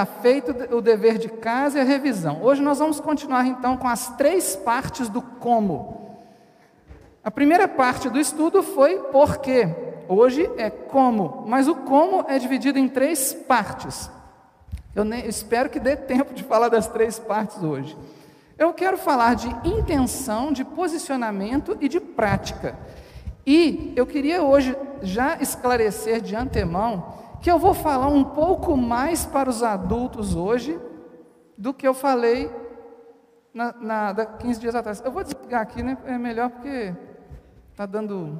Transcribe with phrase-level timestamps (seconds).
[0.00, 2.42] tá aí, tá feito o dever de casa e a revisão.
[2.42, 6.18] Hoje nós vamos continuar então com as três partes do como.
[7.22, 9.68] A primeira parte do estudo foi por quê.
[10.08, 14.10] Hoje é como, mas o como é dividido em três partes.
[14.94, 17.96] Eu nem, espero que dê tempo de falar das três partes hoje.
[18.58, 22.76] Eu quero falar de intenção, de posicionamento e de prática.
[23.46, 29.24] E eu queria hoje já esclarecer de antemão que eu vou falar um pouco mais
[29.24, 30.78] para os adultos hoje
[31.56, 32.50] do que eu falei
[33.52, 35.02] na, na, 15 dias atrás.
[35.04, 35.96] Eu vou desligar aqui, né?
[36.04, 36.94] É melhor porque
[37.70, 38.38] está dando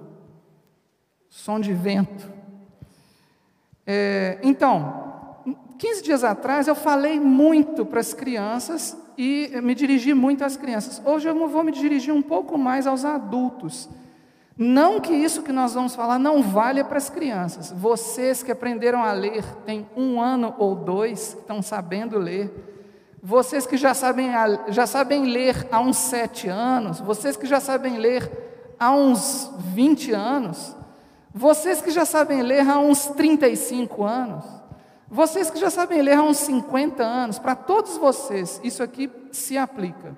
[1.28, 2.30] som de vento.
[3.86, 5.44] É, então,
[5.78, 11.00] 15 dias atrás eu falei muito para as crianças e me dirigi muito às crianças.
[11.04, 13.88] Hoje eu vou me dirigir um pouco mais aos adultos.
[14.62, 17.72] Não que isso que nós vamos falar não valha para as crianças.
[17.72, 22.52] Vocês que aprenderam a ler, têm um ano ou dois, que estão sabendo ler.
[23.22, 24.28] Vocês que já sabem,
[24.68, 27.00] já sabem ler há uns sete anos.
[27.00, 28.30] Vocês que já sabem ler
[28.78, 30.76] há uns 20 anos.
[31.32, 34.44] Vocês que já sabem ler há uns 35 anos.
[35.08, 37.38] Vocês que já sabem ler há uns 50 anos.
[37.38, 40.14] Para todos vocês, isso aqui se aplica.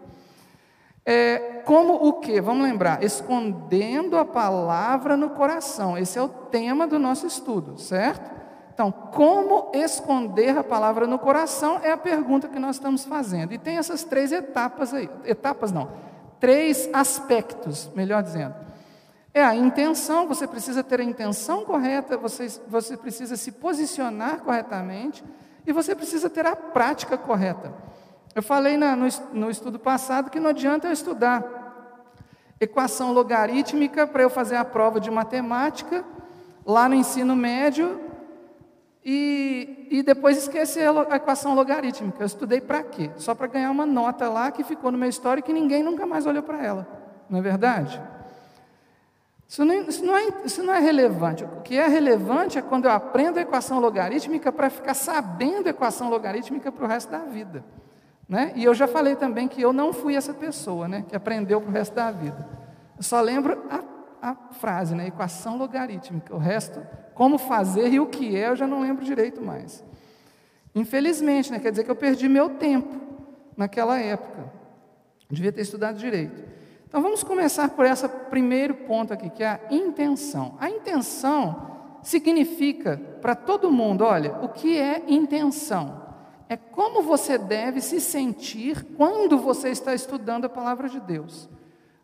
[1.05, 2.41] É, como o que?
[2.41, 5.99] Vamos lembrar, escondendo a palavra no coração.
[5.99, 8.31] Esse é o tema do nosso estudo, certo?
[8.73, 13.53] Então, como esconder a palavra no coração é a pergunta que nós estamos fazendo.
[13.53, 15.11] E tem essas três etapas aí.
[15.25, 15.91] Etapas não,
[16.41, 18.55] três aspectos, melhor dizendo.
[19.35, 25.25] É a intenção, você precisa ter a intenção correta, você, você precisa se posicionar corretamente
[25.67, 27.73] e você precisa ter a prática correta.
[28.35, 31.63] Eu falei na, no, no estudo passado que não adianta eu estudar
[32.59, 36.05] equação logarítmica para eu fazer a prova de matemática
[36.65, 38.01] lá no ensino médio
[39.05, 42.23] e, e depois esquecer a equação logarítmica.
[42.23, 43.11] Eu estudei para quê?
[43.17, 46.25] Só para ganhar uma nota lá que ficou no meu histórico e ninguém nunca mais
[46.25, 46.87] olhou para ela.
[47.29, 48.01] Não é verdade?
[49.49, 51.45] Isso não, isso, não é, isso não é relevante.
[51.45, 55.71] O que é relevante é quando eu aprendo a equação logarítmica para ficar sabendo a
[55.71, 57.65] equação logarítmica para o resto da vida.
[58.33, 58.51] Né?
[58.57, 61.69] E eu já falei também que eu não fui essa pessoa né, que aprendeu para
[61.69, 62.49] o resto da vida.
[62.97, 66.35] Eu só lembro a, a frase, né, equação logarítmica.
[66.35, 66.81] O resto,
[67.13, 69.85] como fazer e o que é, eu já não lembro direito mais.
[70.75, 72.99] Infelizmente, né, quer dizer que eu perdi meu tempo
[73.55, 74.51] naquela época.
[75.31, 76.43] devia ter estudado direito.
[76.89, 80.57] Então vamos começar por esse primeiro ponto aqui, que é a intenção.
[80.59, 86.02] A intenção significa para todo mundo, olha, o que é intenção?
[86.53, 91.45] É como você deve se sentir quando você está estudando a palavra de Deus.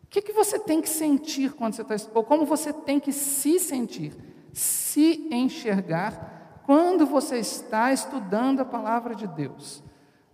[0.03, 3.13] O que, que você tem que sentir quando você está ou como você tem que
[3.13, 4.11] se sentir,
[4.51, 9.83] se enxergar quando você está estudando a palavra de Deus,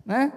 [0.04, 0.32] né?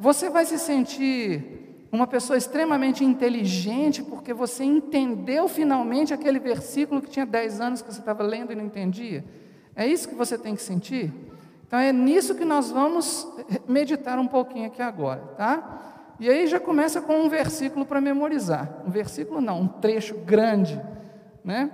[0.00, 7.10] Você vai se sentir uma pessoa extremamente inteligente porque você entendeu finalmente aquele versículo que
[7.10, 9.22] tinha 10 anos que você estava lendo e não entendia.
[9.76, 11.12] É isso que você tem que sentir?
[11.68, 13.28] Então é nisso que nós vamos
[13.68, 16.14] meditar um pouquinho aqui agora, tá?
[16.18, 18.82] E aí já começa com um versículo para memorizar.
[18.86, 20.80] Um versículo não, um trecho grande,
[21.44, 21.70] né?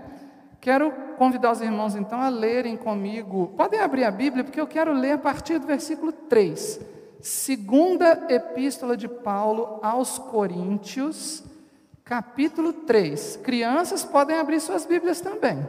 [0.60, 3.52] Quero convidar os irmãos então a lerem comigo.
[3.56, 6.80] Podem abrir a Bíblia, porque eu quero ler a partir do versículo 3.
[7.20, 11.44] Segunda Epístola de Paulo aos Coríntios,
[12.04, 13.36] capítulo 3.
[13.44, 15.64] Crianças podem abrir suas Bíblias também.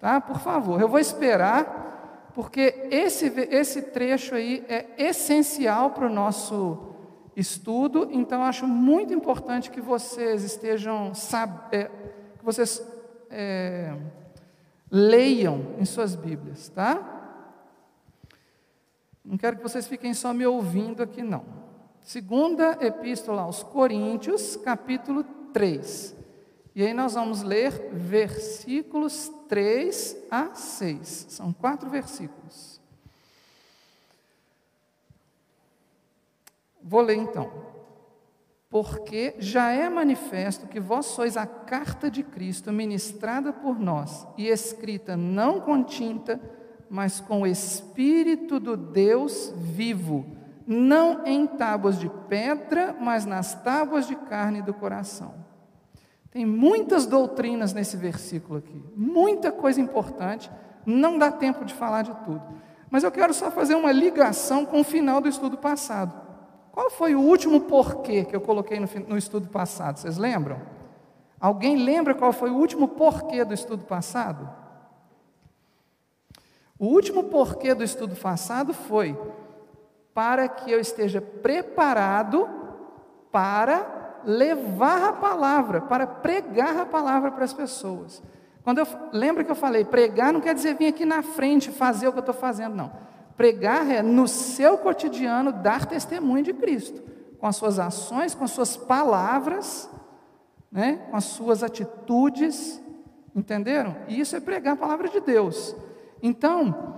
[0.00, 0.20] Tá?
[0.20, 0.80] Por favor.
[0.80, 1.86] Eu vou esperar
[2.36, 6.90] porque esse, esse trecho aí é essencial para o nosso
[7.34, 11.12] estudo, então acho muito importante que vocês estejam,
[11.72, 11.84] é,
[12.38, 12.86] que vocês
[13.30, 13.96] é,
[14.90, 17.40] leiam em suas Bíblias, tá?
[19.24, 21.42] Não quero que vocês fiquem só me ouvindo aqui, não.
[22.02, 25.24] Segunda Epístola aos Coríntios, capítulo
[25.54, 26.14] 3.
[26.74, 31.26] E aí nós vamos ler versículos 3 a 6.
[31.30, 32.80] São quatro versículos.
[36.82, 37.50] Vou ler então.
[38.70, 44.48] Porque já é manifesto que vós sois a carta de Cristo ministrada por nós e
[44.48, 46.40] escrita não com tinta,
[46.90, 50.26] mas com o Espírito do Deus vivo,
[50.66, 55.45] não em tábuas de pedra, mas nas tábuas de carne do coração.
[56.36, 60.52] Tem muitas doutrinas nesse versículo aqui, muita coisa importante,
[60.84, 62.42] não dá tempo de falar de tudo.
[62.90, 66.14] Mas eu quero só fazer uma ligação com o final do estudo passado.
[66.72, 69.96] Qual foi o último porquê que eu coloquei no, no estudo passado?
[69.96, 70.60] Vocês lembram?
[71.40, 74.46] Alguém lembra qual foi o último porquê do estudo passado?
[76.78, 79.18] O último porquê do estudo passado foi
[80.12, 82.46] para que eu esteja preparado
[83.32, 83.95] para
[84.26, 88.22] levar a palavra, para pregar a palavra para as pessoas.
[88.64, 92.08] Quando eu lembra que eu falei, pregar não quer dizer vir aqui na frente fazer
[92.08, 92.90] o que eu estou fazendo, não.
[93.36, 97.00] Pregar é no seu cotidiano dar testemunho de Cristo,
[97.38, 99.88] com as suas ações, com as suas palavras,
[100.72, 102.82] né, com as suas atitudes,
[103.34, 103.94] entenderam?
[104.08, 105.76] E isso é pregar a palavra de Deus.
[106.20, 106.96] Então,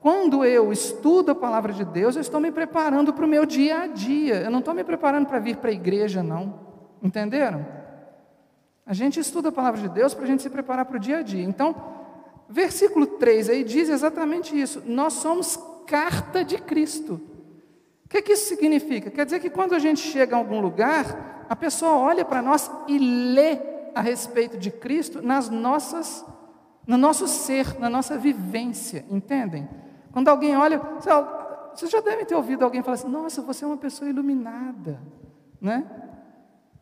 [0.00, 3.82] quando eu estudo a palavra de Deus, eu estou me preparando para o meu dia
[3.82, 4.36] a dia.
[4.36, 6.67] Eu não estou me preparando para vir para a igreja, não.
[7.02, 7.66] Entenderam?
[8.84, 11.18] A gente estuda a palavra de Deus para a gente se preparar para o dia
[11.18, 11.44] a dia.
[11.44, 11.74] Então,
[12.48, 14.82] versículo 3 aí diz exatamente isso.
[14.86, 17.20] Nós somos carta de Cristo.
[18.04, 19.10] O que, que isso significa?
[19.10, 22.70] Quer dizer que quando a gente chega a algum lugar, a pessoa olha para nós
[22.86, 23.58] e lê
[23.94, 26.24] a respeito de Cristo nas nossas,
[26.86, 29.68] no nosso ser, na nossa vivência, entendem?
[30.12, 30.80] Quando alguém olha,
[31.74, 34.98] vocês já devem ter ouvido alguém falar assim: Nossa, você é uma pessoa iluminada,
[35.60, 35.84] né?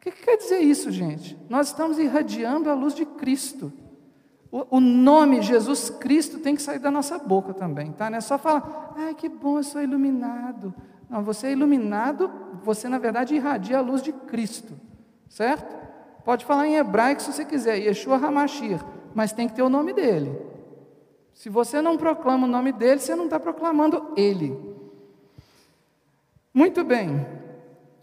[0.06, 1.36] O que, que quer dizer isso, gente?
[1.48, 3.72] Nós estamos irradiando a luz de Cristo.
[4.52, 8.08] O, o, nome Jesus Cristo tem que sair da nossa boca também, tá?
[8.08, 10.72] Não é só falar, ai que bom, eu sou iluminado.
[11.10, 12.30] Não, você é iluminado,
[12.62, 14.74] você na verdade irradia a luz de Cristo,
[15.28, 15.76] certo?
[16.24, 18.80] Pode falar em hebraico se você quiser, Yeshua Hamashir,
[19.12, 20.40] mas tem que ter o nome dele.
[21.32, 24.56] Se você não proclama o nome dele, você não está proclamando ele.
[26.54, 27.26] Muito bem,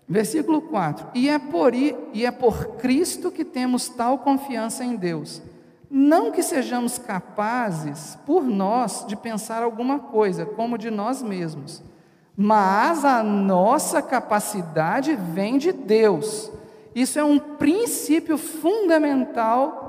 [0.08, 5.42] versículo 4: e é, por, e é por Cristo que temos tal confiança em Deus.
[5.90, 11.84] Não que sejamos capazes, por nós, de pensar alguma coisa, como de nós mesmos,
[12.36, 16.52] mas a nossa capacidade vem de Deus.
[16.96, 19.84] Isso é um princípio fundamental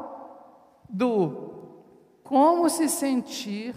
[0.89, 1.53] do
[2.23, 3.75] como se sentir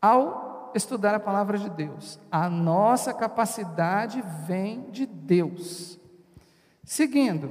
[0.00, 2.18] ao estudar a palavra de Deus.
[2.30, 5.98] A nossa capacidade vem de Deus.
[6.84, 7.50] Seguindo,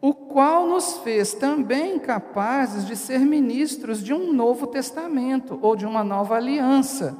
[0.00, 5.86] o qual nos fez também capazes de ser ministros de um novo testamento ou de
[5.86, 7.16] uma nova aliança,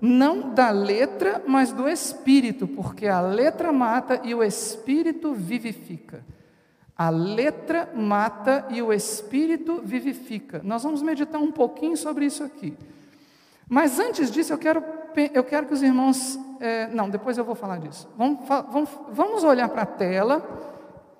[0.00, 6.24] não da letra, mas do espírito, porque a letra mata e o espírito vivifica.
[6.96, 10.60] A letra mata e o espírito vivifica.
[10.64, 12.76] Nós vamos meditar um pouquinho sobre isso aqui.
[13.68, 14.82] Mas antes disso, eu quero,
[15.34, 16.38] eu quero que os irmãos.
[16.60, 18.08] É, não, depois eu vou falar disso.
[18.16, 20.42] Vamos, vamos, vamos olhar para a tela.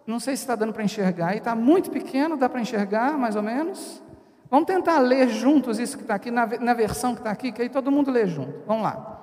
[0.06, 1.36] Não sei se está dando para enxergar.
[1.36, 4.02] Está muito pequeno, dá para enxergar mais ou menos?
[4.50, 7.60] Vamos tentar ler juntos isso que está aqui, na, na versão que está aqui, que
[7.60, 8.62] aí todo mundo lê junto.
[8.66, 9.18] Vamos lá.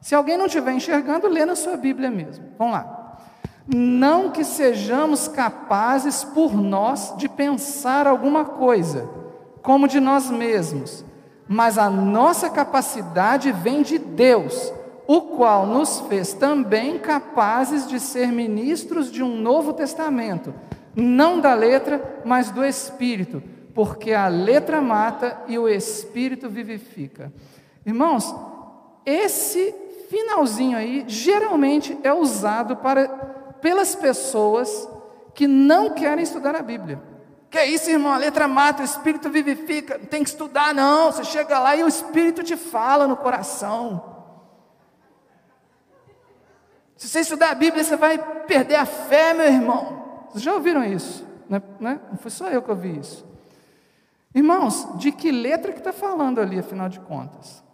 [0.00, 2.46] Se alguém não estiver enxergando, lê na sua Bíblia mesmo.
[2.58, 3.18] Vamos lá.
[3.66, 9.08] Não que sejamos capazes por nós de pensar alguma coisa,
[9.62, 11.04] como de nós mesmos,
[11.52, 14.72] mas a nossa capacidade vem de Deus,
[15.04, 20.54] o qual nos fez também capazes de ser ministros de um novo testamento,
[20.94, 23.42] não da letra, mas do Espírito,
[23.74, 27.32] porque a letra mata e o Espírito vivifica.
[27.84, 28.32] Irmãos,
[29.04, 29.74] esse
[30.08, 33.08] finalzinho aí geralmente é usado para
[33.60, 34.88] pelas pessoas
[35.34, 37.09] que não querem estudar a Bíblia.
[37.50, 38.12] Que é isso, irmão?
[38.12, 39.98] A letra mata, o Espírito vivifica.
[39.98, 41.10] Não tem que estudar, não.
[41.10, 44.18] Você chega lá e o Espírito te fala no coração.
[46.96, 50.26] Se você estudar a Bíblia, você vai perder a fé, meu irmão.
[50.28, 51.26] Vocês já ouviram isso?
[51.48, 51.98] Não, né?
[52.08, 53.26] não foi só eu que ouvi isso.
[54.32, 57.64] Irmãos, de que letra que está falando ali, afinal de contas?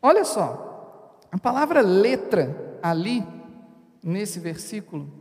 [0.00, 3.26] Olha só, a palavra letra ali
[4.02, 5.12] nesse versículo.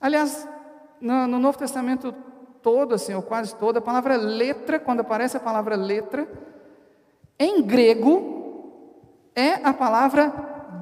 [0.00, 0.48] Aliás,
[1.00, 2.12] no Novo Testamento
[2.62, 6.28] todo, assim, ou quase todo, a palavra letra, quando aparece a palavra letra,
[7.38, 8.38] em grego,
[9.34, 10.32] é a palavra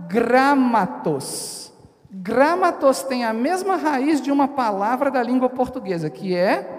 [0.08, 1.72] gramatos.
[2.10, 6.76] Gramatos tem a mesma raiz de uma palavra da língua portuguesa, que é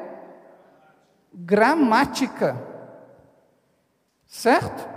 [1.34, 2.58] gramática.
[4.26, 4.88] Certo?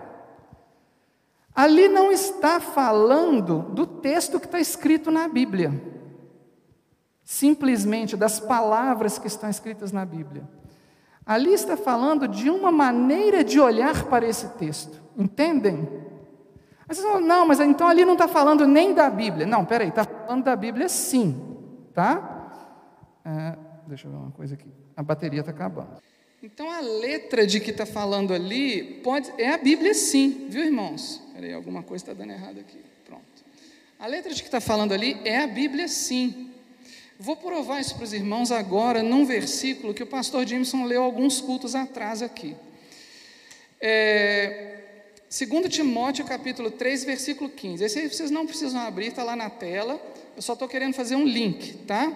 [1.54, 5.99] Ali não está falando do texto que está escrito na Bíblia,
[7.30, 10.42] simplesmente das palavras que estão escritas na Bíblia.
[11.24, 15.88] Ali está falando de uma maneira de olhar para esse texto, entendem?
[16.88, 19.46] Mas vocês falam, não, mas então ali não está falando nem da Bíblia.
[19.46, 21.40] Não, peraí, está falando da Bíblia sim,
[21.94, 22.50] tá?
[23.24, 23.56] É,
[23.86, 24.68] deixa eu ver uma coisa aqui.
[24.96, 26.02] A bateria está acabando.
[26.42, 31.22] Então a letra de que está falando ali pode, é a Bíblia sim, viu irmãos?
[31.32, 32.82] Peraí, alguma coisa está dando errado aqui.
[33.06, 33.22] Pronto.
[34.00, 36.49] A letra de que está falando ali é a Bíblia sim.
[37.22, 41.38] Vou provar isso para os irmãos agora num versículo que o pastor Jameson leu alguns
[41.38, 42.56] cultos atrás aqui.
[43.78, 44.78] É,
[45.28, 47.84] 2 Timóteo capítulo 3, versículo 15.
[47.84, 50.00] Esse aí vocês não precisam abrir, está lá na tela.
[50.34, 52.10] Eu só estou querendo fazer um link, tá?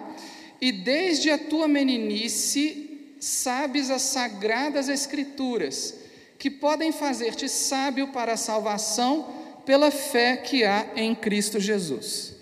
[0.59, 5.93] E desde a tua meninice sabes as sagradas escrituras,
[6.39, 9.31] que podem fazer-te sábio para a salvação
[9.67, 12.34] pela fé que há em Cristo Jesus.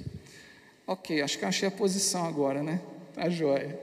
[0.86, 2.82] Ok, acho que achei a posição agora, né?
[3.14, 3.80] Tá joia.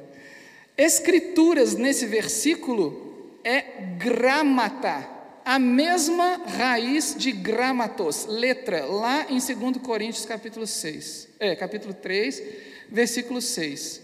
[0.76, 3.60] Escrituras nesse versículo é
[3.98, 11.94] gramata a mesma raiz de gramatos, letra, lá em 2 Coríntios capítulo 6, é, capítulo
[11.94, 12.42] 3,
[12.88, 14.02] versículo 6.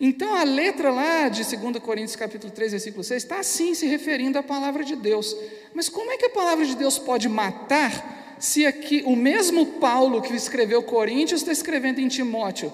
[0.00, 4.38] Então a letra lá de 2 Coríntios capítulo 3, versículo 6, está assim se referindo
[4.38, 5.36] à palavra de Deus.
[5.72, 10.20] Mas como é que a palavra de Deus pode matar se aqui o mesmo Paulo
[10.20, 12.72] que escreveu Coríntios está escrevendo em Timóteo?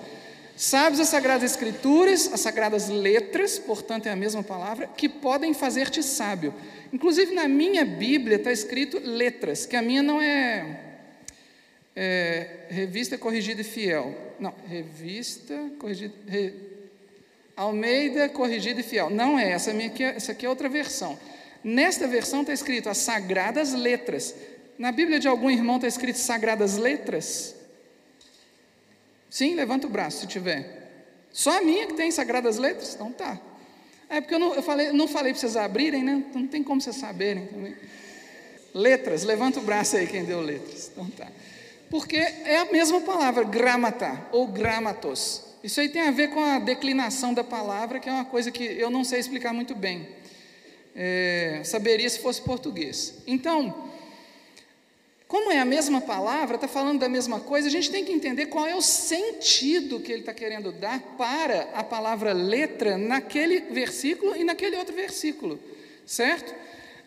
[0.57, 6.03] Sabes as sagradas escrituras, as sagradas letras, portanto é a mesma palavra, que podem fazer-te
[6.03, 6.55] sábio.
[6.91, 10.81] Inclusive na minha Bíblia está escrito letras, que a minha não é,
[11.95, 14.17] é revista corrigida e fiel.
[14.41, 16.15] Não, revista corrigida.
[16.27, 16.55] Re,
[17.55, 19.11] Almeida corrigida e fiel.
[19.11, 21.19] Não é essa, minha aqui, é, essa aqui é outra versão.
[21.63, 24.35] Nesta versão está escrito as sagradas letras.
[24.79, 27.57] Na Bíblia de algum irmão está escrito sagradas letras?
[29.29, 30.79] Sim, levanta o braço se tiver.
[31.33, 32.95] Só a minha que tem sagradas letras?
[32.95, 33.41] Então tá.
[34.09, 36.25] É porque eu não, eu falei, não falei para vocês abrirem, né?
[36.29, 37.75] Então não tem como vocês saberem também.
[38.73, 40.91] Letras, levanta o braço aí quem deu letras.
[40.93, 41.27] Então tá.
[41.91, 45.43] Porque é a mesma palavra, gramata ou gramatos.
[45.63, 48.63] Isso aí tem a ver com a declinação da palavra, que é uma coisa que
[48.63, 50.09] eu não sei explicar muito bem.
[50.95, 53.15] É, saberia se fosse português.
[53.27, 53.88] Então,
[55.29, 58.47] como é a mesma palavra, está falando da mesma coisa, a gente tem que entender
[58.47, 64.35] qual é o sentido que ele está querendo dar para a palavra letra naquele versículo
[64.35, 65.61] e naquele outro versículo,
[66.07, 66.55] certo?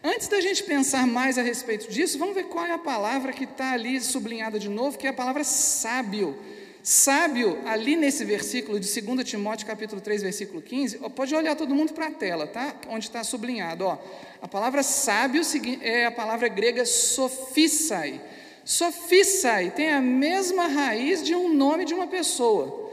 [0.03, 3.45] Antes da gente pensar mais a respeito disso, vamos ver qual é a palavra que
[3.45, 6.37] está ali sublinhada de novo, que é a palavra sábio.
[6.83, 11.93] Sábio, ali nesse versículo de 2 Timóteo capítulo 3, versículo 15, pode olhar todo mundo
[11.93, 12.75] para a tela, tá?
[12.89, 13.99] Onde está sublinhado, ó.
[14.41, 15.43] A palavra sábio
[15.81, 18.19] é a palavra grega sofisai.
[18.65, 22.91] Sofisai tem a mesma raiz de um nome de uma pessoa.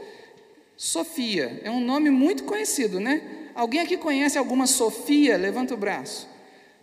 [0.77, 3.21] Sofia, é um nome muito conhecido, né?
[3.55, 5.35] Alguém aqui conhece alguma Sofia?
[5.35, 6.27] Levanta o braço.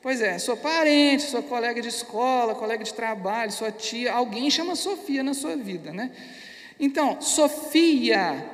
[0.03, 4.75] Pois é, sua parente, sua colega de escola, colega de trabalho, sua tia, alguém chama
[4.75, 6.11] Sofia na sua vida, né?
[6.79, 8.45] Então, Sofia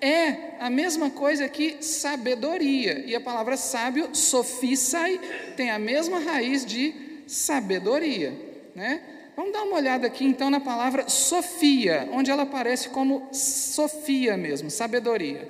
[0.00, 3.04] é a mesma coisa que sabedoria.
[3.06, 5.20] E a palavra sábio, sofisai,
[5.56, 6.94] tem a mesma raiz de
[7.26, 8.32] sabedoria.
[8.74, 9.00] Né?
[9.36, 14.70] Vamos dar uma olhada aqui então na palavra Sofia, onde ela aparece como Sofia mesmo,
[14.70, 15.48] sabedoria.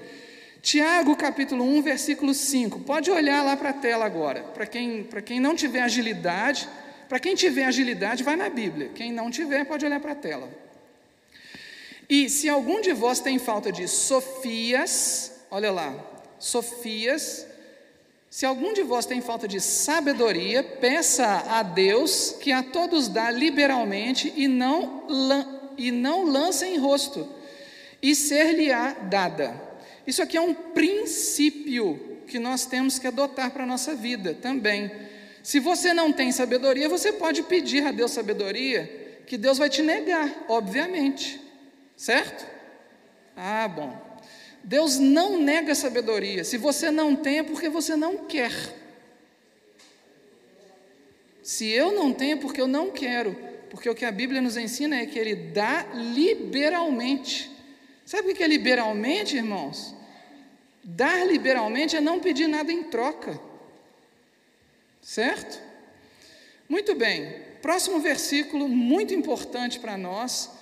[0.60, 2.80] Tiago capítulo 1, versículo 5.
[2.80, 4.42] Pode olhar lá para a tela agora.
[4.42, 6.68] Para quem, quem não tiver agilidade,
[7.08, 8.90] para quem tiver agilidade, vai na Bíblia.
[8.94, 10.67] Quem não tiver, pode olhar para a tela.
[12.08, 15.94] E se algum de vós tem falta de Sofias, olha lá,
[16.38, 17.46] Sofias,
[18.30, 23.30] se algum de vós tem falta de sabedoria, peça a Deus que a todos dá
[23.30, 25.06] liberalmente e não,
[25.76, 27.28] e não lance em rosto,
[28.02, 29.60] e ser-lhe-á dada.
[30.06, 34.90] Isso aqui é um princípio que nós temos que adotar para a nossa vida também.
[35.42, 39.82] Se você não tem sabedoria, você pode pedir a Deus sabedoria, que Deus vai te
[39.82, 41.47] negar, obviamente.
[41.98, 42.46] Certo?
[43.36, 44.00] Ah, bom.
[44.62, 46.44] Deus não nega sabedoria.
[46.44, 48.52] Se você não tem, é porque você não quer.
[51.42, 53.34] Se eu não tenho, é porque eu não quero.
[53.68, 57.50] Porque o que a Bíblia nos ensina é que Ele dá liberalmente.
[58.06, 59.94] Sabe o que é liberalmente, irmãos?
[60.84, 63.40] Dar liberalmente é não pedir nada em troca.
[65.02, 65.60] Certo?
[66.68, 67.42] Muito bem.
[67.60, 70.57] Próximo versículo, muito importante para nós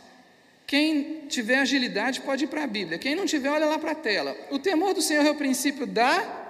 [0.67, 2.99] quem tiver agilidade pode ir para a Bíblia.
[2.99, 4.37] Quem não tiver, olha lá para a tela.
[4.51, 6.45] O temor do Senhor é o princípio da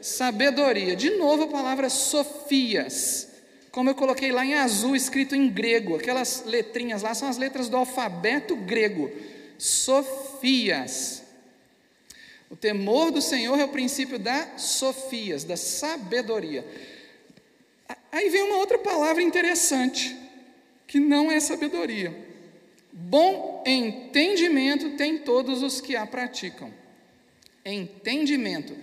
[0.00, 0.96] sabedoria.
[0.96, 3.28] De novo a palavra Sofias.
[3.70, 5.94] Como eu coloquei lá em azul, escrito em grego.
[5.94, 9.10] Aquelas letrinhas lá são as letras do alfabeto grego.
[9.56, 11.22] Sofias.
[12.50, 16.66] O temor do Senhor é o princípio da Sofias, da sabedoria.
[18.10, 20.14] Aí vem uma outra palavra interessante,
[20.86, 22.31] que não é sabedoria.
[22.92, 26.70] Bom entendimento tem todos os que a praticam.
[27.64, 28.76] Entendimento.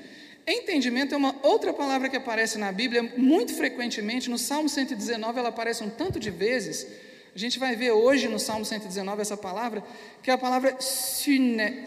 [0.48, 4.32] Entendimento é uma outra palavra que aparece na Bíblia muito frequentemente.
[4.32, 6.88] No Salmo 119 ela aparece um tanto de vezes.
[7.36, 9.84] A gente vai ver hoje no Salmo 119 essa palavra,
[10.24, 11.86] que é a palavra synesis.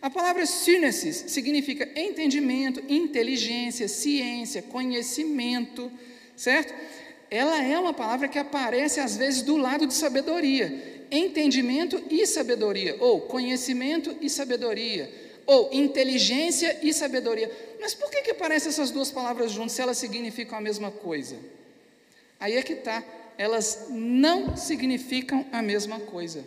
[0.00, 5.90] A palavra synesis significa entendimento, inteligência, ciência, conhecimento,
[6.36, 6.72] certo?
[7.32, 12.94] Ela é uma palavra que aparece às vezes do lado de sabedoria, entendimento e sabedoria,
[13.00, 15.10] ou conhecimento e sabedoria,
[15.46, 17.50] ou inteligência e sabedoria.
[17.80, 21.38] Mas por que, que aparecem essas duas palavras juntas se elas significam a mesma coisa?
[22.38, 23.02] Aí é que está,
[23.38, 26.44] elas não significam a mesma coisa.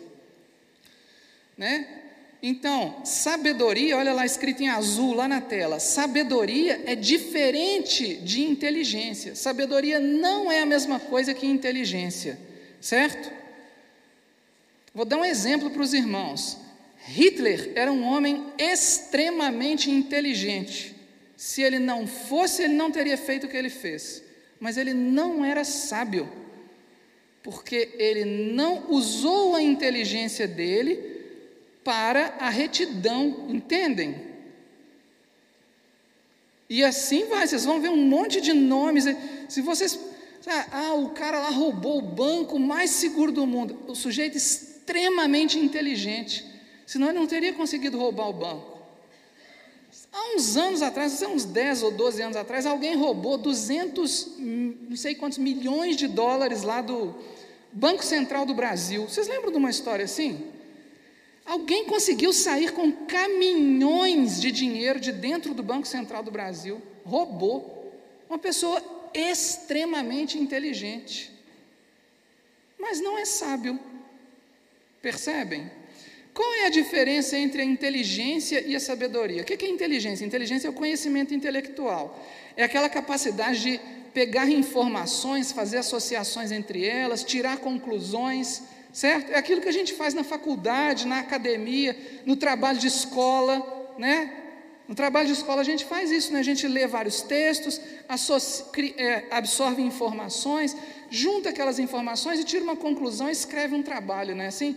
[1.58, 2.04] Né?
[2.42, 5.80] Então, sabedoria, olha lá escrito em azul lá na tela.
[5.80, 9.34] Sabedoria é diferente de inteligência.
[9.34, 12.38] Sabedoria não é a mesma coisa que inteligência,
[12.80, 13.32] certo?
[14.94, 16.58] Vou dar um exemplo para os irmãos.
[17.06, 20.94] Hitler era um homem extremamente inteligente.
[21.36, 24.22] Se ele não fosse, ele não teria feito o que ele fez.
[24.58, 26.30] Mas ele não era sábio,
[27.42, 31.15] porque ele não usou a inteligência dele
[31.86, 34.26] para a retidão, entendem?
[36.68, 39.04] E assim vai, vocês vão ver um monte de nomes.
[39.48, 39.96] Se vocês.
[40.72, 43.78] Ah, o cara lá roubou o banco mais seguro do mundo.
[43.86, 46.44] O sujeito extremamente inteligente.
[46.84, 48.82] Senão ele não teria conseguido roubar o banco.
[50.12, 55.14] Há uns anos atrás, uns 10 ou 12 anos atrás, alguém roubou 200, não sei
[55.14, 57.14] quantos milhões de dólares lá do
[57.72, 59.08] Banco Central do Brasil.
[59.08, 60.55] Vocês lembram de uma história assim?
[61.46, 67.92] Alguém conseguiu sair com caminhões de dinheiro de dentro do Banco Central do Brasil, roubou.
[68.28, 68.82] Uma pessoa
[69.14, 71.30] extremamente inteligente,
[72.76, 73.78] mas não é sábio.
[75.00, 75.70] Percebem?
[76.34, 79.42] Qual é a diferença entre a inteligência e a sabedoria?
[79.42, 80.24] O que é inteligência?
[80.24, 82.20] Inteligência é o conhecimento intelectual,
[82.56, 83.80] é aquela capacidade de
[84.12, 88.62] pegar informações, fazer associações entre elas, tirar conclusões
[88.96, 89.30] certo?
[89.30, 93.54] É aquilo que a gente faz na faculdade, na academia, no trabalho de escola,
[93.98, 94.32] né?
[94.88, 96.38] No trabalho de escola a gente faz isso, né?
[96.38, 97.78] A gente lê vários textos,
[98.96, 100.74] é, absorve informações,
[101.10, 104.46] junta aquelas informações e tira uma conclusão e escreve um trabalho, né?
[104.46, 104.74] Assim,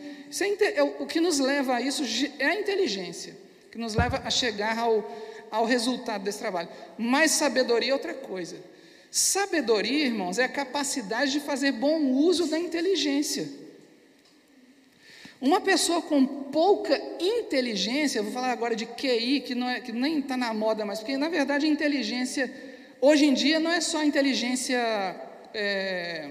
[0.60, 2.04] é, é o que nos leva a isso
[2.40, 3.38] é a inteligência,
[3.72, 5.10] que nos leva a chegar ao,
[5.50, 6.68] ao resultado desse trabalho.
[6.98, 8.58] Mas sabedoria é outra coisa.
[9.10, 13.59] Sabedoria, irmãos, é a capacidade de fazer bom uso da inteligência.
[15.42, 20.20] Uma pessoa com pouca inteligência, vou falar agora de QI, que, não é, que nem
[20.20, 22.52] está na moda mais, porque na verdade a inteligência,
[23.00, 24.78] hoje em dia, não é só inteligência.
[25.54, 26.30] É,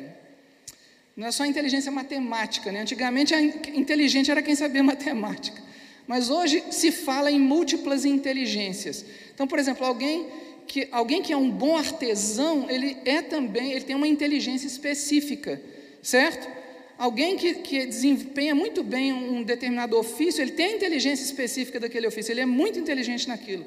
[1.16, 2.82] não é só inteligência matemática, né?
[2.82, 5.60] Antigamente a inteligente era quem sabia matemática.
[6.06, 9.04] Mas hoje se fala em múltiplas inteligências.
[9.34, 10.26] Então, por exemplo, alguém
[10.66, 15.60] que, alguém que é um bom artesão, ele é também, ele tem uma inteligência específica,
[16.02, 16.57] certo?
[16.98, 22.08] Alguém que, que desempenha muito bem um determinado ofício, ele tem a inteligência específica daquele
[22.08, 23.64] ofício, ele é muito inteligente naquilo.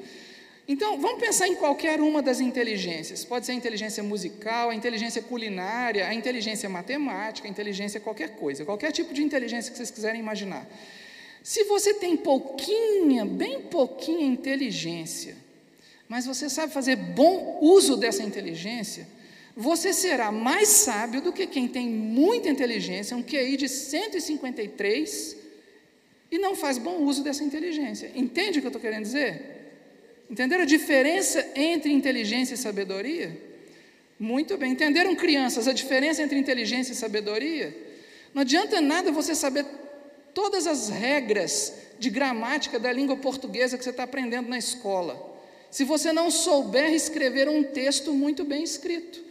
[0.68, 3.24] Então, vamos pensar em qualquer uma das inteligências.
[3.24, 8.64] Pode ser a inteligência musical, a inteligência culinária, a inteligência matemática, a inteligência qualquer coisa,
[8.64, 10.64] qualquer tipo de inteligência que vocês quiserem imaginar.
[11.42, 15.36] Se você tem pouquinha, bem pouquinha inteligência,
[16.08, 19.08] mas você sabe fazer bom uso dessa inteligência,
[19.56, 25.36] você será mais sábio do que quem tem muita inteligência, um QI de 153,
[26.30, 28.10] e não faz bom uso dessa inteligência.
[28.14, 29.52] Entende o que eu estou querendo dizer?
[30.30, 33.36] Entenderam a diferença entre inteligência e sabedoria?
[34.18, 34.72] Muito bem.
[34.72, 37.76] Entenderam, crianças, a diferença entre inteligência e sabedoria?
[38.32, 39.66] Não adianta nada você saber
[40.32, 45.30] todas as regras de gramática da língua portuguesa que você está aprendendo na escola,
[45.70, 49.21] se você não souber escrever um texto muito bem escrito.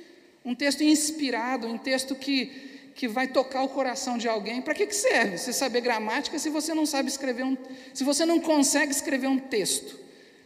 [0.44, 4.62] Um texto inspirado, um texto que, que vai tocar o coração de alguém.
[4.62, 7.58] Para que, que serve você saber gramática se você não sabe escrever um.
[7.94, 10.00] Se você não consegue escrever um texto?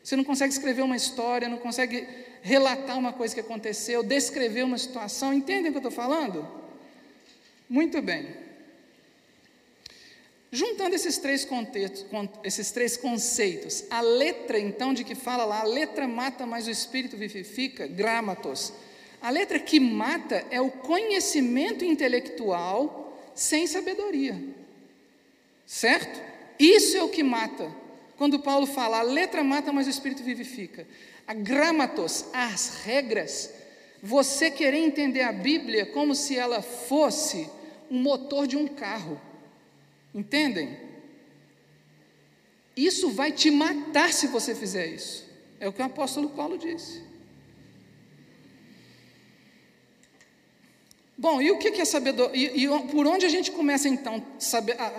[0.04, 2.08] Você não consegue escrever uma história, não consegue
[2.42, 5.34] relatar uma coisa que aconteceu, descrever uma situação.
[5.34, 6.48] Entendem o que eu estou falando?
[7.68, 8.28] Muito bem.
[10.52, 12.06] Juntando esses três, contextos,
[12.44, 16.72] esses três conceitos, a letra, então, de que fala lá, a letra mata, mas o
[16.72, 18.72] espírito vivifica, gramatos,
[19.26, 24.40] a letra que mata é o conhecimento intelectual sem sabedoria.
[25.66, 26.22] Certo?
[26.60, 27.76] Isso é o que mata.
[28.18, 30.88] Quando Paulo fala, a letra mata, mas o espírito vivifica.
[31.26, 33.52] A gramatos, as regras,
[34.00, 37.50] você querer entender a Bíblia como se ela fosse
[37.90, 39.20] um motor de um carro.
[40.14, 40.78] Entendem?
[42.78, 45.26] Isso vai te matar se você fizer isso.
[45.60, 47.15] É o que o apóstolo Paulo disse.
[51.18, 52.52] Bom, e o que é sabedoria?
[52.54, 54.22] E, e por onde a gente começa então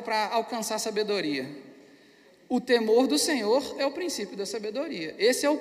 [0.04, 1.46] para alcançar sabedoria?
[2.48, 5.14] O temor do Senhor é o princípio da sabedoria.
[5.18, 5.56] Esse é o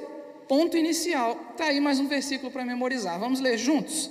[0.48, 1.38] ponto inicial.
[1.52, 3.20] Está aí mais um versículo para memorizar.
[3.20, 4.10] Vamos ler juntos?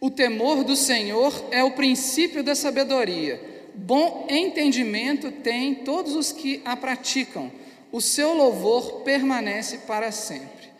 [0.00, 3.40] O temor do Senhor é o princípio da sabedoria.
[3.74, 7.50] Bom entendimento tem todos os que a praticam.
[7.90, 10.70] O seu louvor permanece para sempre.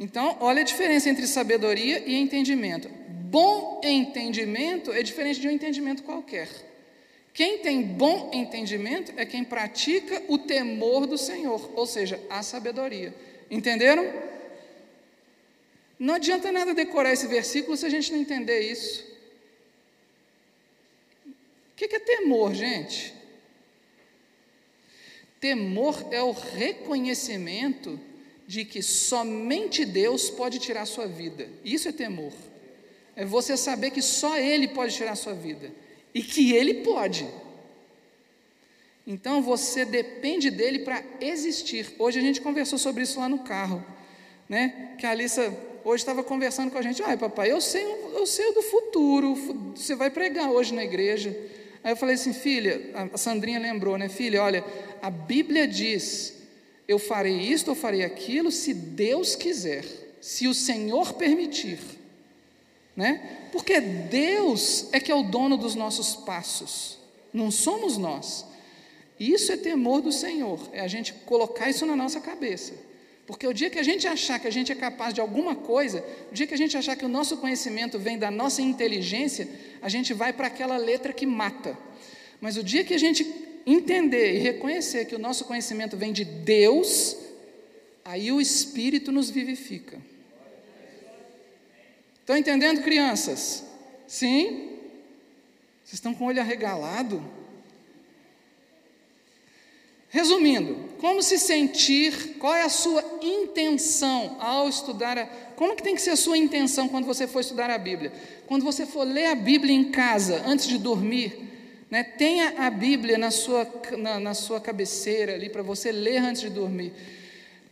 [0.00, 2.88] Então, olha a diferença entre sabedoria e entendimento.
[3.32, 6.50] Bom entendimento é diferente de um entendimento qualquer.
[7.32, 13.14] Quem tem bom entendimento é quem pratica o temor do Senhor, ou seja, a sabedoria.
[13.50, 14.04] Entenderam?
[15.98, 19.02] Não adianta nada decorar esse versículo se a gente não entender isso.
[21.26, 23.14] O que é temor, gente?
[25.40, 27.98] Temor é o reconhecimento
[28.46, 31.48] de que somente Deus pode tirar a sua vida.
[31.64, 32.51] Isso é temor.
[33.14, 35.70] É você saber que só Ele pode tirar a sua vida
[36.14, 37.26] e que Ele pode.
[39.06, 41.94] Então você depende dele para existir.
[41.98, 43.84] Hoje a gente conversou sobre isso lá no carro,
[44.48, 44.94] né?
[44.98, 45.52] Que a Alissa
[45.84, 47.02] hoje estava conversando com a gente.
[47.02, 49.34] Ai, papai, eu sei, eu sei do futuro.
[49.74, 51.36] Você vai pregar hoje na igreja.
[51.84, 52.80] Aí eu falei assim, filha,
[53.12, 54.08] a Sandrinha lembrou, né?
[54.08, 54.64] Filha, olha,
[55.02, 56.34] a Bíblia diz:
[56.86, 59.84] eu farei isto, eu farei aquilo, se Deus quiser,
[60.20, 61.78] se o Senhor permitir
[62.96, 63.48] né?
[63.52, 66.98] Porque Deus é que é o dono dos nossos passos,
[67.32, 68.44] não somos nós.
[69.18, 72.72] Isso é temor do Senhor, é a gente colocar isso na nossa cabeça.
[73.26, 76.04] Porque o dia que a gente achar que a gente é capaz de alguma coisa,
[76.30, 79.48] o dia que a gente achar que o nosso conhecimento vem da nossa inteligência,
[79.80, 81.78] a gente vai para aquela letra que mata.
[82.40, 83.24] Mas o dia que a gente
[83.64, 87.16] entender e reconhecer que o nosso conhecimento vem de Deus,
[88.04, 89.98] aí o Espírito nos vivifica.
[92.22, 93.64] Estão entendendo, crianças?
[94.06, 94.78] Sim?
[95.84, 97.22] Vocês estão com o olho arregalado?
[100.08, 105.94] Resumindo, como se sentir, qual é a sua intenção ao estudar a, como que tem
[105.94, 108.12] que ser a sua intenção quando você for estudar a Bíblia?
[108.46, 111.50] Quando você for ler a Bíblia em casa, antes de dormir,
[111.90, 113.66] né, tenha a Bíblia na sua,
[113.98, 116.92] na, na sua cabeceira ali para você ler antes de dormir.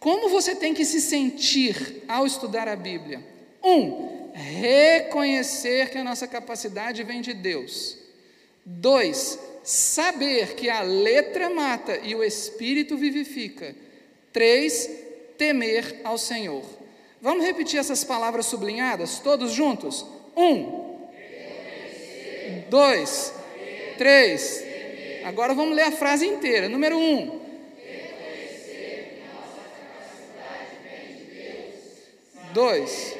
[0.00, 3.22] Como você tem que se sentir ao estudar a Bíblia?
[3.62, 7.96] Um, reconhecer que a nossa capacidade vem de Deus.
[8.64, 13.74] Dois, saber que a letra mata e o espírito vivifica.
[14.32, 14.88] Três,
[15.36, 16.64] temer ao Senhor.
[17.20, 20.06] Vamos repetir essas palavras sublinhadas, todos juntos?
[20.36, 20.98] Um,
[22.68, 23.34] dois,
[23.98, 24.64] três.
[25.24, 26.68] Agora vamos ler a frase inteira.
[26.68, 27.40] Número um.
[32.52, 33.19] Dois.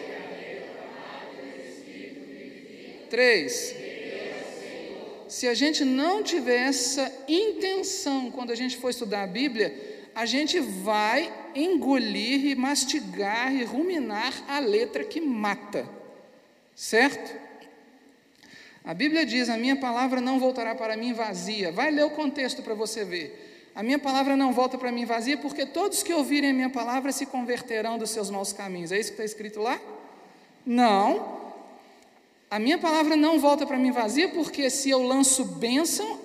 [3.10, 3.74] Três.
[5.28, 10.24] Se a gente não tiver essa intenção quando a gente for estudar a Bíblia, a
[10.24, 15.88] gente vai engolir e mastigar e ruminar a letra que mata.
[16.74, 17.36] Certo?
[18.84, 21.72] A Bíblia diz: A minha palavra não voltará para mim vazia.
[21.72, 23.70] Vai ler o contexto para você ver.
[23.74, 27.12] A minha palavra não volta para mim vazia, porque todos que ouvirem a minha palavra
[27.12, 28.92] se converterão dos seus maus caminhos.
[28.92, 29.80] É isso que está escrito lá?
[30.66, 31.39] Não.
[32.50, 36.18] A minha palavra não volta para mim vazia, porque se eu lanço bênção,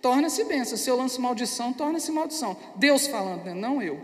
[0.00, 0.78] torna-se bênção.
[0.78, 2.56] Se eu lanço maldição, torna-se maldição.
[2.76, 3.52] Deus falando, né?
[3.52, 4.00] não eu.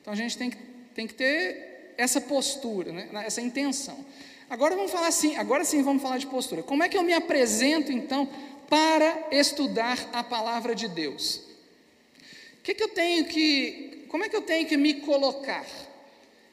[0.00, 0.56] Então a gente tem que,
[0.94, 3.08] tem que ter essa postura, né?
[3.24, 3.96] essa intenção.
[4.50, 6.62] Agora vamos falar assim, agora sim vamos falar de postura.
[6.62, 8.28] Como é que eu me apresento então
[8.68, 11.42] para estudar a palavra de Deus?
[12.58, 15.64] O que, que eu tenho que, como é que eu tenho que me colocar?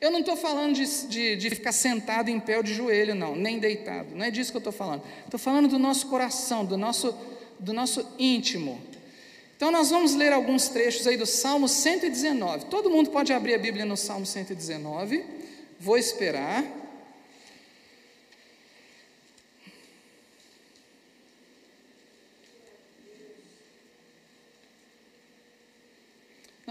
[0.04, 3.38] Eu não estou falando de, de, de, ficar sentado em pé ou de joelho, não,
[3.38, 4.13] nem deitado.
[4.13, 5.02] Não é disso que eu estou falando.
[5.24, 7.16] Estou falando do nosso coração, do nosso,
[7.58, 8.82] do nosso íntimo.
[9.56, 12.66] Então, nós vamos ler alguns trechos aí do Salmo 119.
[12.66, 15.24] Todo mundo pode abrir a Bíblia no Salmo 119.
[15.80, 16.66] Vou esperar.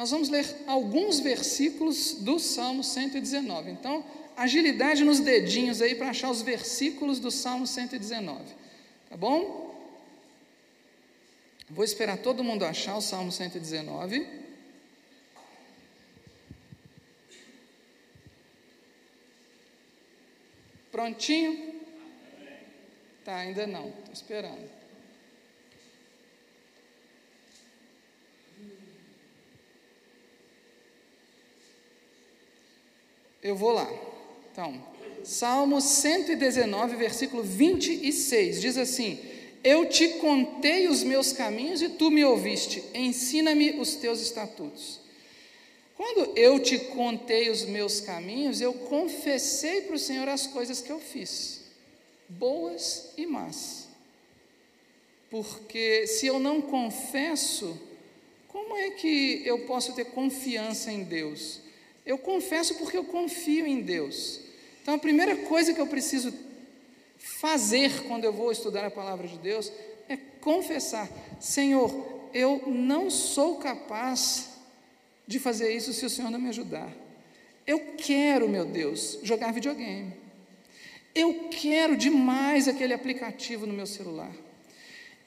[0.03, 3.71] Nós vamos ler alguns versículos do Salmo 119.
[3.71, 4.05] Então,
[4.37, 8.43] agilidade nos dedinhos aí para achar os versículos do Salmo 119.
[9.09, 9.81] Tá bom?
[11.71, 14.27] Vou esperar todo mundo achar o Salmo 119.
[20.91, 21.81] Prontinho?
[23.25, 24.82] Tá, ainda não, estou esperando.
[33.43, 33.93] Eu vou lá.
[34.53, 34.81] Então,
[35.25, 39.19] Salmo 119, versículo 26, diz assim:
[39.65, 45.01] Eu te contei os meus caminhos e tu me ouviste, ensina-me os teus estatutos.
[45.97, 50.91] Quando eu te contei os meus caminhos, eu confessei para o Senhor as coisas que
[50.91, 51.61] eu fiz.
[52.29, 53.89] boas e más.
[55.31, 57.79] Porque se eu não confesso,
[58.49, 61.61] como é que eu posso ter confiança em Deus?
[62.05, 64.41] Eu confesso porque eu confio em Deus.
[64.83, 66.35] Então a primeira coisa que eu preciso
[67.17, 69.73] fazer quando eu vou estudar a palavra de Deus
[70.09, 71.09] é confessar:
[71.41, 74.51] Senhor, eu não sou capaz
[75.27, 76.93] de fazer isso se o Senhor não me ajudar.
[77.67, 80.13] Eu quero, meu Deus, jogar videogame.
[81.15, 84.33] Eu quero demais aquele aplicativo no meu celular.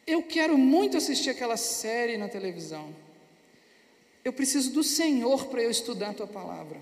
[0.06, 2.94] Eu quero muito assistir aquela série na televisão.
[4.26, 6.82] Eu preciso do Senhor para eu estudar a tua palavra.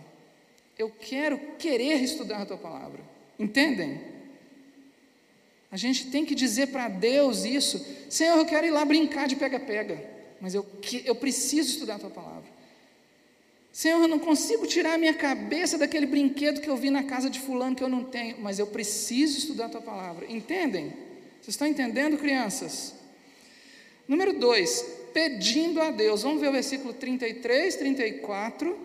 [0.79, 3.01] Eu quero querer estudar a tua palavra.
[3.37, 4.01] Entendem?
[5.69, 7.85] A gente tem que dizer para Deus isso.
[8.09, 10.65] Senhor, eu quero ir lá brincar de pega-pega, mas eu,
[11.03, 12.49] eu preciso estudar a tua palavra.
[13.73, 17.29] Senhor, eu não consigo tirar a minha cabeça daquele brinquedo que eu vi na casa
[17.29, 20.31] de fulano que eu não tenho, mas eu preciso estudar a tua palavra.
[20.31, 20.93] Entendem?
[21.41, 22.93] Vocês estão entendendo, crianças?
[24.07, 26.23] Número 2, pedindo a Deus.
[26.23, 28.77] Vamos ver o versículo 33, 34.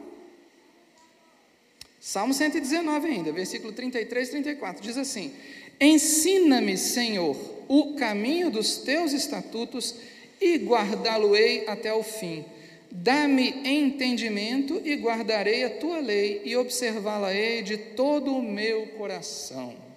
[2.01, 4.83] Salmo 119 ainda, versículo 33, 34.
[4.83, 5.33] Diz assim:
[5.81, 7.37] Ensina-me, Senhor,
[7.67, 9.95] o caminho dos teus estatutos
[10.41, 12.45] e guardá-lo-ei até o fim.
[12.91, 19.88] Dá-me entendimento e guardarei a tua lei e observá-la-ei de todo o meu coração.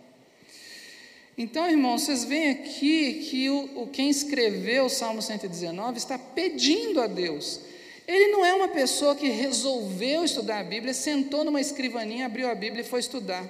[1.44, 7.02] Então, irmãos, vocês veem aqui que o, o, quem escreveu o Salmo 119 está pedindo
[7.02, 7.62] a Deus.
[8.08, 12.54] Ele não é uma pessoa que resolveu estudar a Bíblia, sentou numa escrivaninha, abriu a
[12.54, 13.44] Bíblia e foi estudar.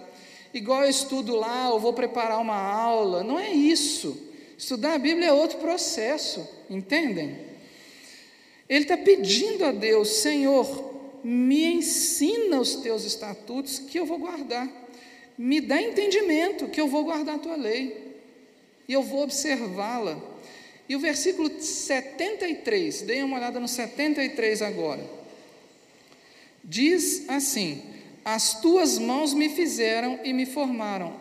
[0.53, 3.25] Igual eu estudo lá, ou vou preparar uma aula.
[3.25, 4.17] Não é isso.
[4.57, 7.39] Estudar a Bíblia é outro processo, entendem?
[8.69, 14.80] Ele está pedindo a Deus, Senhor, me ensina os teus estatutos que eu vou guardar.
[15.41, 18.15] Me dá entendimento que eu vou guardar a tua lei.
[18.87, 20.21] E eu vou observá-la.
[20.87, 25.03] E o versículo 73, deem uma olhada no 73 agora.
[26.63, 27.81] Diz assim:
[28.23, 31.19] As tuas mãos me fizeram e me formaram.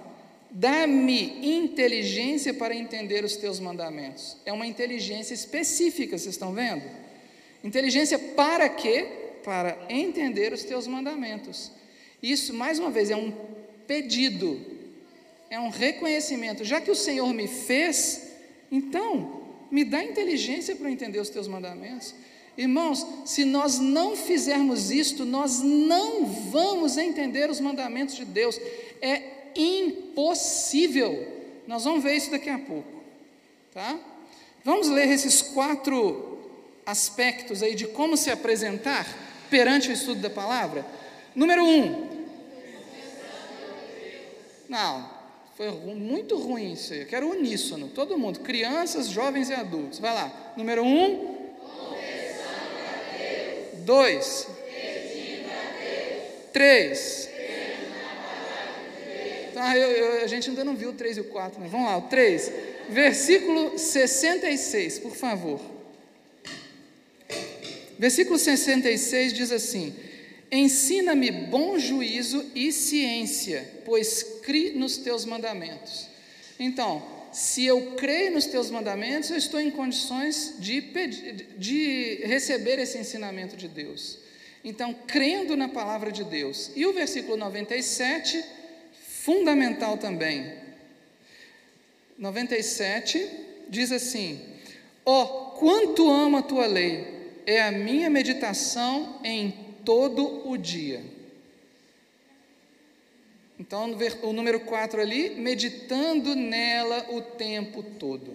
[0.51, 4.37] Dá-me inteligência para entender os teus mandamentos.
[4.45, 6.83] É uma inteligência específica, vocês estão vendo?
[7.65, 9.07] Inteligência para quê?
[9.43, 11.73] Para entender os teus mandamentos.
[12.23, 13.33] Isso, mais uma vez, é um
[13.91, 14.61] pedido,
[15.51, 16.65] é um reconhecimento.
[16.65, 18.23] Já que o Senhor me fez,
[18.71, 22.15] então, me dá inteligência para entender os teus mandamentos.
[22.57, 28.61] Irmãos, se nós não fizermos isto, nós não vamos entender os mandamentos de Deus.
[29.03, 29.23] É
[29.57, 31.27] impossível.
[31.67, 33.03] Nós vamos ver isso daqui a pouco,
[33.75, 33.99] tá?
[34.65, 36.39] Vamos ler esses quatro
[36.87, 39.05] aspectos aí de como se apresentar
[39.51, 40.87] perante o estudo da palavra.
[41.35, 42.20] Número um.
[44.71, 45.11] Não,
[45.57, 47.01] foi muito ruim isso aí.
[47.01, 49.99] Eu quero uníssono, todo mundo, crianças, jovens e adultos.
[49.99, 50.55] Vai lá.
[50.57, 51.51] Número um.
[53.79, 54.47] Dois.
[56.53, 57.29] Três.
[59.53, 61.69] Tá, eu, eu, a gente ainda não viu o 3 e o 4, né?
[61.69, 62.53] Vamos lá, o 3.
[62.89, 65.61] Versículo 66, por favor.
[67.99, 69.95] Versículo 66 diz assim:
[70.53, 76.09] Ensina-me bom juízo e ciência, pois crie nos teus mandamentos.
[76.59, 77.01] Então,
[77.33, 82.99] se eu creio nos teus mandamentos, eu estou em condições de, pedir, de receber esse
[82.99, 84.19] ensinamento de Deus.
[84.65, 86.73] Então, crendo na palavra de Deus.
[86.75, 88.45] E o versículo 97,
[89.23, 90.53] fundamental também.
[92.19, 93.31] 97
[93.69, 94.41] diz assim:
[95.07, 97.21] Ó, oh, quanto amo a tua lei!
[97.47, 99.51] é a minha meditação em
[99.85, 101.03] todo o dia.
[103.61, 108.33] Então, o número 4 ali, meditando nela o tempo todo.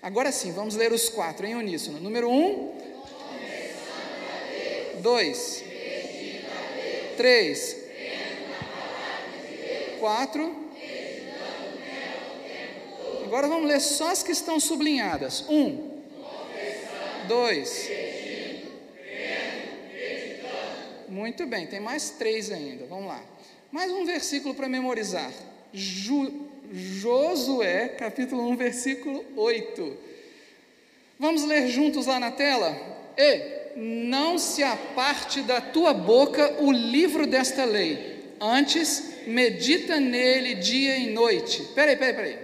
[0.00, 2.00] Agora sim, vamos ler os quatro em uníssono.
[2.00, 2.32] Número 1.
[2.32, 2.72] Um,
[5.02, 5.64] 2.
[7.14, 7.76] 3.
[10.00, 10.64] 4.
[13.24, 15.44] Agora vamos ler só as que estão sublinhadas.
[15.46, 16.00] 1.
[17.28, 17.90] 2.
[21.10, 22.86] Muito bem, tem mais três ainda.
[22.86, 23.33] Vamos lá.
[23.74, 25.32] Mais um versículo para memorizar.
[25.72, 29.98] Ju, Josué, capítulo 1, versículo 8.
[31.18, 32.72] Vamos ler juntos lá na tela?
[33.18, 40.96] E não se aparte da tua boca o livro desta lei, antes medita nele dia
[40.96, 41.64] e noite.
[41.74, 42.38] Peraí, peraí, peraí.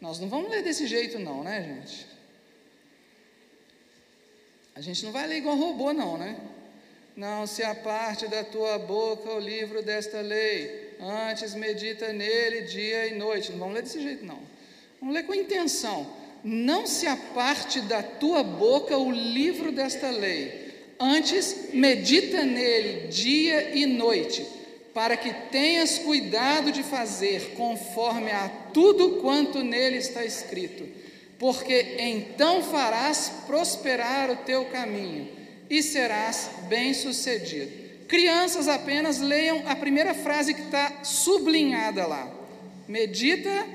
[0.00, 2.06] Nós não vamos ler desse jeito, não, né, gente?
[4.74, 6.34] A gente não vai ler igual robô, não, né?
[7.18, 10.94] Não se aparte da tua boca o livro desta lei.
[11.00, 13.50] Antes medita nele dia e noite.
[13.50, 14.38] Não vamos ler desse jeito, não.
[15.00, 16.06] Vamos ler com intenção.
[16.44, 20.72] Não se aparte da tua boca o livro desta lei.
[21.00, 24.46] Antes medita nele dia e noite,
[24.94, 30.86] para que tenhas cuidado de fazer conforme a tudo quanto nele está escrito.
[31.36, 35.36] Porque então farás prosperar o teu caminho
[35.68, 37.88] e serás bem-sucedido.
[38.06, 42.32] Crianças apenas leiam a primeira frase que está sublinhada lá.
[42.86, 43.66] Medita.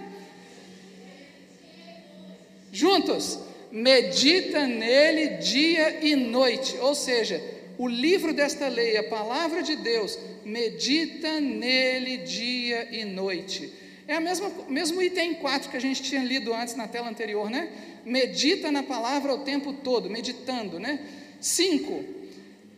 [2.72, 3.40] Juntos.
[3.72, 6.78] Medita nele dia e noite.
[6.80, 7.44] Ou seja,
[7.78, 13.72] o livro desta lei, a palavra de Deus, medita nele dia e noite.
[14.08, 17.70] É o mesmo item 4 que a gente tinha lido antes na tela anterior, né?
[18.06, 21.00] Medita na palavra o tempo todo, meditando, né?
[21.44, 22.24] 5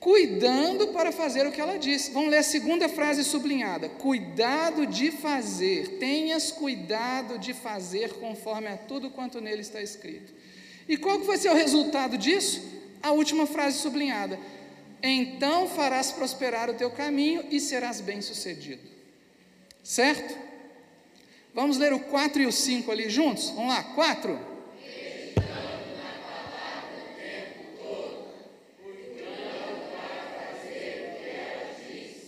[0.06, 2.12] cuidando para fazer o que ela disse.
[2.12, 8.78] Vamos ler a segunda frase sublinhada: cuidado de fazer, tenhas cuidado de fazer conforme a
[8.78, 10.32] tudo quanto nele está escrito.
[10.88, 12.62] E qual que vai ser o resultado disso?
[13.02, 14.40] A última frase sublinhada:
[15.02, 18.84] então farás prosperar o teu caminho e serás bem-sucedido.
[19.84, 20.38] Certo?
[21.52, 23.50] Vamos ler o 4 e o 5 ali juntos?
[23.50, 24.55] Vamos lá, 4.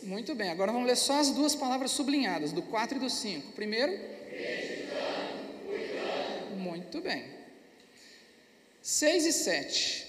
[0.08, 3.52] Muito bem, agora vamos ler só as duas palavras sublinhadas, do 4 e do 5.
[3.52, 3.91] Primeiro.
[6.56, 7.26] Muito bem.
[8.82, 10.08] 6 e 7.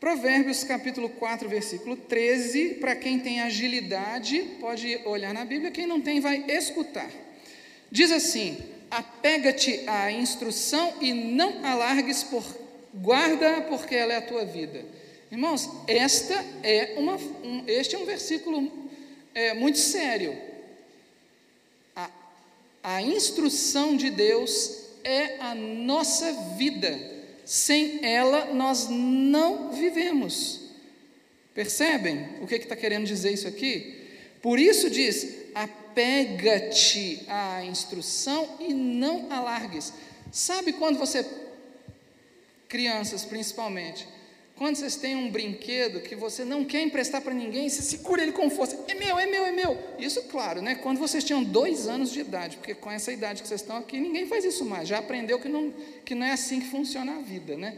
[0.00, 2.76] Provérbios capítulo 4, versículo 13.
[2.80, 7.10] Para quem tem agilidade, pode olhar na Bíblia, quem não tem, vai escutar.
[7.92, 8.56] Diz assim:
[8.90, 12.42] Apega-te à instrução e não alargues por
[12.94, 14.82] guarda, porque ela é a tua vida.
[15.30, 18.72] Irmãos, esta é uma, um, este é um versículo
[19.34, 20.36] é, muito sério.
[21.94, 22.10] A,
[22.82, 26.98] a instrução de Deus é a nossa vida.
[27.44, 30.60] Sem ela, nós não vivemos.
[31.54, 34.08] Percebem o que está que querendo dizer isso aqui?
[34.40, 39.92] Por isso diz: apega-te à instrução e não alargues.
[40.32, 41.26] Sabe quando você,
[42.68, 44.06] crianças principalmente,
[44.58, 48.32] quando vocês têm um brinquedo que você não quer emprestar para ninguém, você segura ele
[48.32, 48.76] com força.
[48.88, 49.78] É meu, é meu, é meu.
[50.00, 50.74] Isso, claro, né?
[50.74, 54.00] Quando vocês tinham dois anos de idade, porque com essa idade que vocês estão aqui,
[54.00, 54.88] ninguém faz isso mais.
[54.88, 55.72] Já aprendeu que não,
[56.04, 57.76] que não é assim que funciona a vida, né?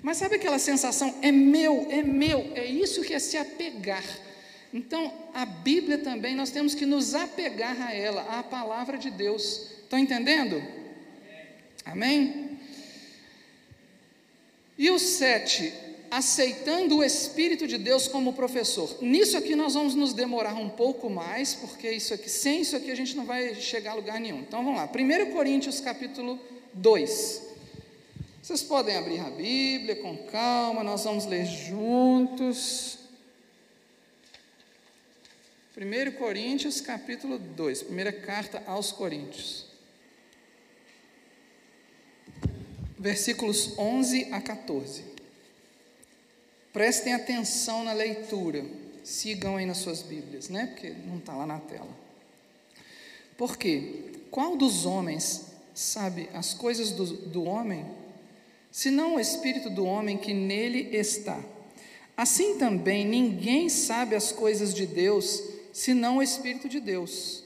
[0.00, 1.12] Mas sabe aquela sensação?
[1.22, 2.52] É meu, é meu.
[2.54, 4.04] É isso que é se apegar.
[4.72, 9.70] Então, a Bíblia também, nós temos que nos apegar a ela, à palavra de Deus.
[9.82, 10.62] Estão entendendo?
[11.84, 12.58] Amém?
[14.78, 15.72] E o sete,
[16.12, 18.98] aceitando o Espírito de Deus como professor.
[19.00, 22.90] Nisso aqui nós vamos nos demorar um pouco mais, porque isso aqui, sem isso aqui
[22.90, 24.40] a gente não vai chegar a lugar nenhum.
[24.40, 24.84] Então vamos lá.
[24.94, 26.38] 1 Coríntios capítulo
[26.74, 27.42] 2.
[28.42, 32.98] Vocês podem abrir a Bíblia com calma, nós vamos ler juntos.
[35.74, 39.64] 1 Coríntios capítulo 2, primeira carta aos Coríntios.
[42.98, 45.11] Versículos 11 a 14.
[46.72, 48.64] Prestem atenção na leitura.
[49.04, 50.66] Sigam aí nas suas Bíblias, né?
[50.66, 51.90] Porque não está lá na tela.
[53.36, 54.12] Por quê?
[54.30, 57.84] Qual dos homens sabe as coisas do, do homem,
[58.70, 61.42] senão o espírito do homem que nele está?
[62.16, 65.42] Assim também ninguém sabe as coisas de Deus,
[65.72, 67.42] senão o Espírito de Deus.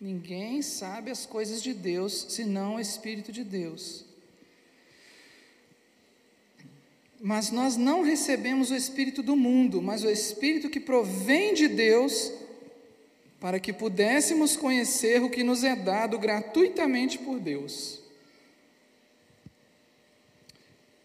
[0.00, 4.04] Ninguém sabe as coisas de Deus, senão o Espírito de Deus.
[7.20, 12.32] Mas nós não recebemos o Espírito do mundo, mas o Espírito que provém de Deus,
[13.40, 18.00] para que pudéssemos conhecer o que nos é dado gratuitamente por Deus.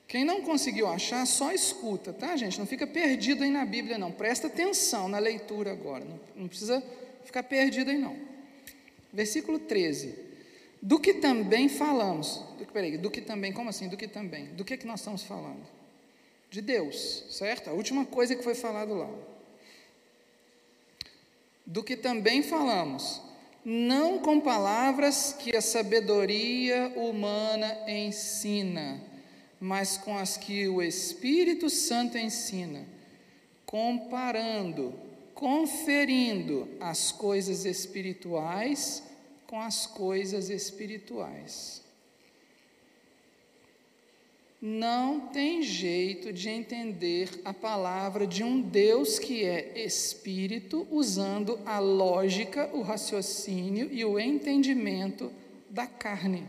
[0.08, 2.60] Quem não conseguiu achar, só escuta, tá, gente?
[2.60, 4.12] Não fica perdido aí na Bíblia, não.
[4.12, 6.06] Presta atenção na leitura agora.
[6.06, 6.84] Não, não precisa
[7.26, 8.16] ficar perdido aí, não.
[9.12, 10.14] Versículo 13.
[10.80, 12.44] Do que também falamos.
[12.60, 13.88] Do, peraí, do que também, como assim?
[13.88, 14.46] Do que também?
[14.54, 15.64] Do que, que nós estamos falando?
[16.54, 17.72] De Deus, certo?
[17.72, 19.10] A última coisa que foi falado lá.
[21.66, 23.20] Do que também falamos,
[23.66, 29.02] não com palavras que a sabedoria humana ensina,
[29.60, 32.86] mas com as que o Espírito Santo ensina,
[33.66, 34.94] comparando,
[35.34, 39.02] conferindo as coisas espirituais
[39.48, 41.83] com as coisas espirituais.
[44.66, 51.80] Não tem jeito de entender a palavra de um Deus que é espírito, usando a
[51.80, 55.30] lógica, o raciocínio e o entendimento
[55.70, 56.46] da carne.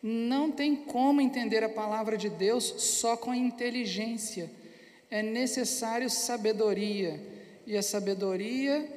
[0.00, 4.48] Não tem como entender a palavra de Deus só com inteligência.
[5.10, 7.20] É necessário sabedoria,
[7.66, 8.88] e a sabedoria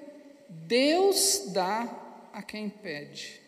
[0.48, 3.47] Deus dá a quem pede.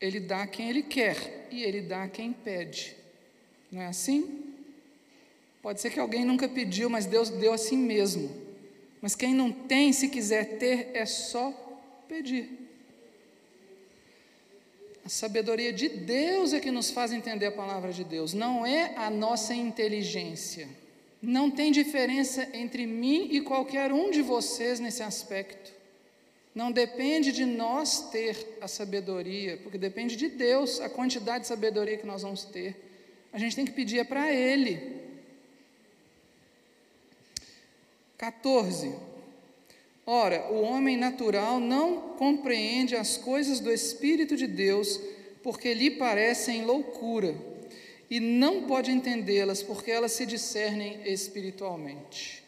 [0.00, 2.96] Ele dá a quem ele quer e ele dá a quem pede.
[3.70, 4.54] Não é assim?
[5.60, 8.30] Pode ser que alguém nunca pediu, mas Deus deu assim mesmo.
[9.00, 11.52] Mas quem não tem, se quiser ter, é só
[12.08, 12.68] pedir.
[15.04, 18.94] A sabedoria de Deus é que nos faz entender a palavra de Deus, não é
[18.96, 20.68] a nossa inteligência.
[21.20, 25.72] Não tem diferença entre mim e qualquer um de vocês nesse aspecto.
[26.58, 31.96] Não depende de nós ter a sabedoria, porque depende de Deus a quantidade de sabedoria
[31.96, 32.74] que nós vamos ter.
[33.32, 35.00] A gente tem que pedir é para Ele.
[38.16, 38.92] 14.
[40.04, 45.00] Ora, o homem natural não compreende as coisas do Espírito de Deus,
[45.44, 47.36] porque lhe parecem loucura,
[48.10, 52.42] e não pode entendê-las, porque elas se discernem espiritualmente.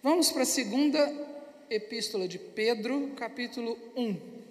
[0.00, 1.32] Vamos para a segunda
[1.74, 4.42] Epístola de Pedro, capítulo 1.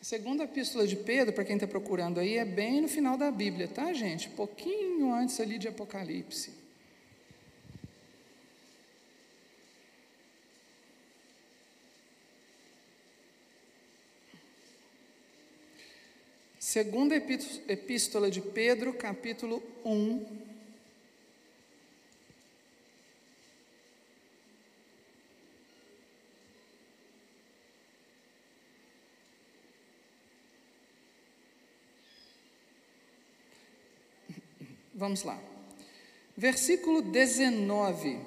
[0.00, 3.30] A segunda epístola de Pedro, para quem está procurando aí, é bem no final da
[3.30, 4.30] Bíblia, tá, gente?
[4.30, 6.65] Pouquinho antes ali de Apocalipse.
[16.76, 20.26] Segunda Epístola de Pedro, capítulo 1.
[34.94, 35.42] Vamos lá.
[36.36, 38.20] Versículo 19.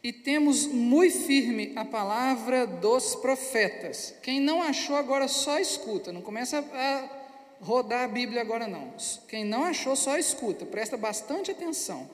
[0.00, 4.14] E temos muito firme a palavra dos profetas.
[4.22, 7.21] Quem não achou agora só escuta, não começa a
[7.62, 8.92] rodar a Bíblia agora não.
[9.28, 12.10] Quem não achou, só escuta, presta bastante atenção.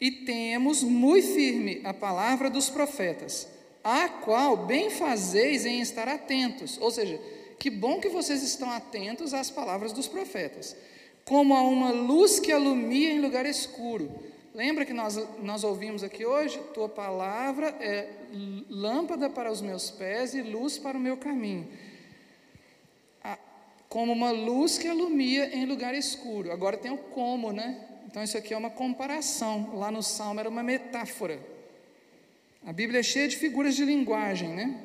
[0.00, 3.48] E temos muito firme a palavra dos profetas,
[3.84, 6.78] a qual bem fazeis em estar atentos.
[6.80, 7.20] Ou seja,
[7.58, 10.76] que bom que vocês estão atentos às palavras dos profetas,
[11.24, 14.10] como a uma luz que alumia em lugar escuro.
[14.54, 16.58] Lembra que nós, nós ouvimos aqui hoje?
[16.72, 18.08] Tua palavra é
[18.70, 21.68] lâmpada para os meus pés e luz para o meu caminho
[23.88, 26.52] como uma luz que alumia em lugar escuro.
[26.52, 27.80] Agora tem o como, né?
[28.06, 29.74] Então isso aqui é uma comparação.
[29.74, 31.40] Lá no Salmo era uma metáfora.
[32.66, 34.78] A Bíblia é cheia de figuras de linguagem, né?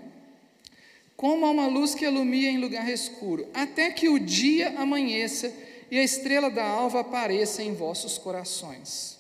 [1.18, 5.54] Como uma luz que alumia em lugar escuro, até que o dia amanheça
[5.92, 9.14] e a estrela da alva apareça em vossos corações.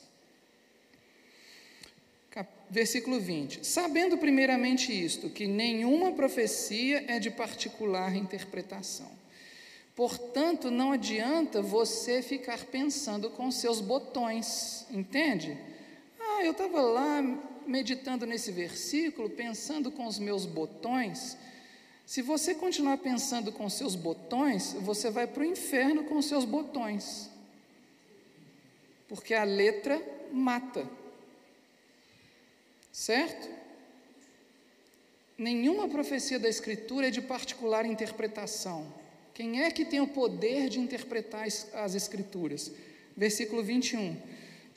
[2.69, 9.22] Versículo 20: Sabendo primeiramente isto, que nenhuma profecia é de particular interpretação
[9.95, 15.55] Portanto, não adianta você ficar pensando com seus botões, entende?
[16.19, 17.21] Ah, eu estava lá
[17.67, 21.37] meditando nesse versículo, pensando com os meus botões.
[22.07, 26.43] Se você continuar pensando com seus botões, você vai para o inferno com os seus
[26.43, 27.29] botões.
[29.07, 30.89] Porque a letra mata.
[32.91, 33.47] Certo?
[35.37, 39.02] Nenhuma profecia da Escritura é de particular interpretação.
[39.33, 42.71] Quem é que tem o poder de interpretar as Escrituras?
[43.17, 44.15] Versículo 21.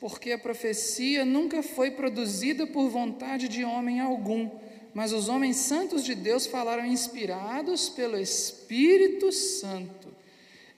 [0.01, 4.51] Porque a profecia nunca foi produzida por vontade de homem algum,
[4.95, 10.15] mas os homens santos de Deus falaram inspirados pelo Espírito Santo.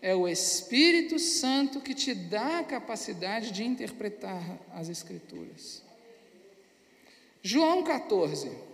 [0.02, 5.82] É o Espírito Santo que te dá a capacidade de interpretar as Escrituras.
[7.42, 8.67] João 14.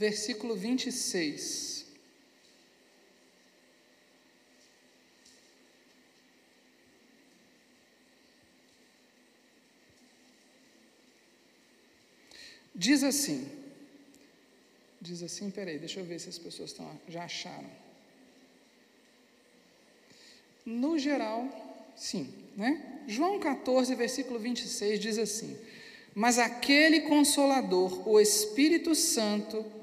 [0.00, 1.84] Versículo 26.
[12.74, 13.46] Diz assim,
[15.02, 16.74] diz assim, peraí, deixa eu ver se as pessoas
[17.06, 17.70] já acharam.
[20.64, 21.46] No geral,
[21.94, 23.02] sim, né?
[23.06, 25.58] João 14, versículo 26 diz assim:
[26.14, 29.79] Mas aquele consolador, o Espírito Santo,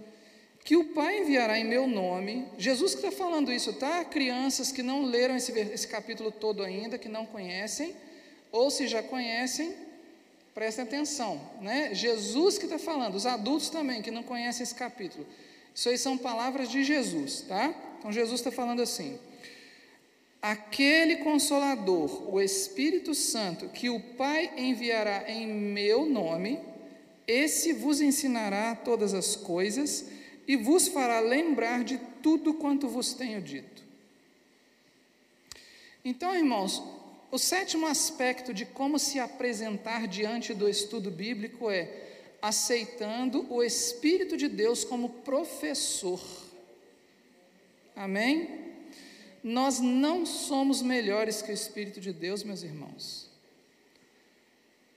[0.67, 4.03] que o Pai enviará em meu nome, Jesus que está falando isso, tá?
[4.03, 7.95] Crianças que não leram esse, esse capítulo todo ainda, que não conhecem,
[8.51, 9.73] ou se já conhecem,
[10.53, 11.95] prestem atenção, né?
[11.95, 15.25] Jesus que está falando, os adultos também que não conhecem esse capítulo.
[15.73, 17.73] Isso aí são palavras de Jesus, tá?
[17.97, 19.17] Então Jesus está falando assim:
[20.41, 26.59] Aquele consolador, o Espírito Santo, que o Pai enviará em meu nome,
[27.25, 30.16] esse vos ensinará todas as coisas
[30.47, 33.83] e vos fará lembrar de tudo quanto vos tenho dito.
[36.05, 36.81] Então, irmãos,
[37.29, 42.05] o sétimo aspecto de como se apresentar diante do estudo bíblico é
[42.41, 46.21] aceitando o Espírito de Deus como professor.
[47.95, 48.67] Amém?
[49.43, 53.26] Nós não somos melhores que o Espírito de Deus, meus irmãos.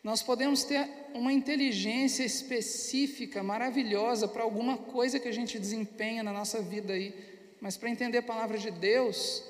[0.03, 6.33] Nós podemos ter uma inteligência específica, maravilhosa, para alguma coisa que a gente desempenha na
[6.33, 7.15] nossa vida aí,
[7.61, 9.45] mas para entender a palavra de Deus,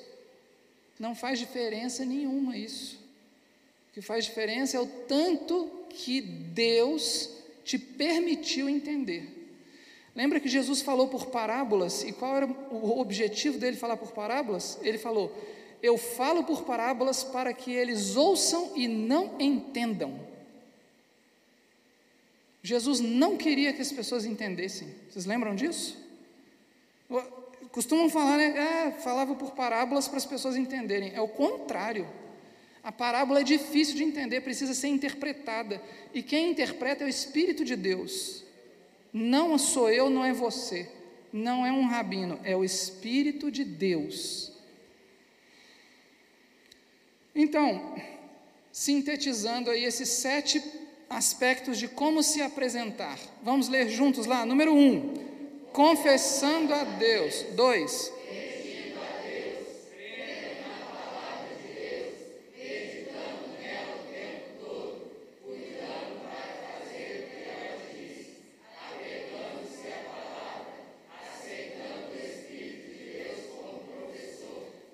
[0.98, 2.96] não faz diferença nenhuma isso.
[3.88, 7.30] O que faz diferença é o tanto que Deus
[7.64, 9.40] te permitiu entender.
[10.16, 12.02] Lembra que Jesus falou por parábolas?
[12.02, 14.78] E qual era o objetivo dele falar por parábolas?
[14.82, 15.32] Ele falou:
[15.80, 20.29] Eu falo por parábolas para que eles ouçam e não entendam.
[22.62, 24.88] Jesus não queria que as pessoas entendessem.
[25.08, 25.96] Vocês lembram disso?
[27.72, 28.54] Costumam falar, né?
[28.58, 31.12] Ah, falava por parábolas para as pessoas entenderem.
[31.14, 32.06] É o contrário.
[32.82, 35.82] A parábola é difícil de entender, precisa ser interpretada.
[36.12, 38.44] E quem interpreta é o Espírito de Deus.
[39.12, 40.88] Não sou eu, não é você.
[41.32, 44.52] Não é um rabino, é o Espírito de Deus.
[47.34, 47.94] Então,
[48.72, 50.60] sintetizando aí esses sete
[51.10, 53.18] aspectos de como se apresentar.
[53.42, 54.46] Vamos ler juntos lá.
[54.46, 55.12] Número um,
[55.72, 57.46] confessando a Deus.
[57.54, 58.12] Dois,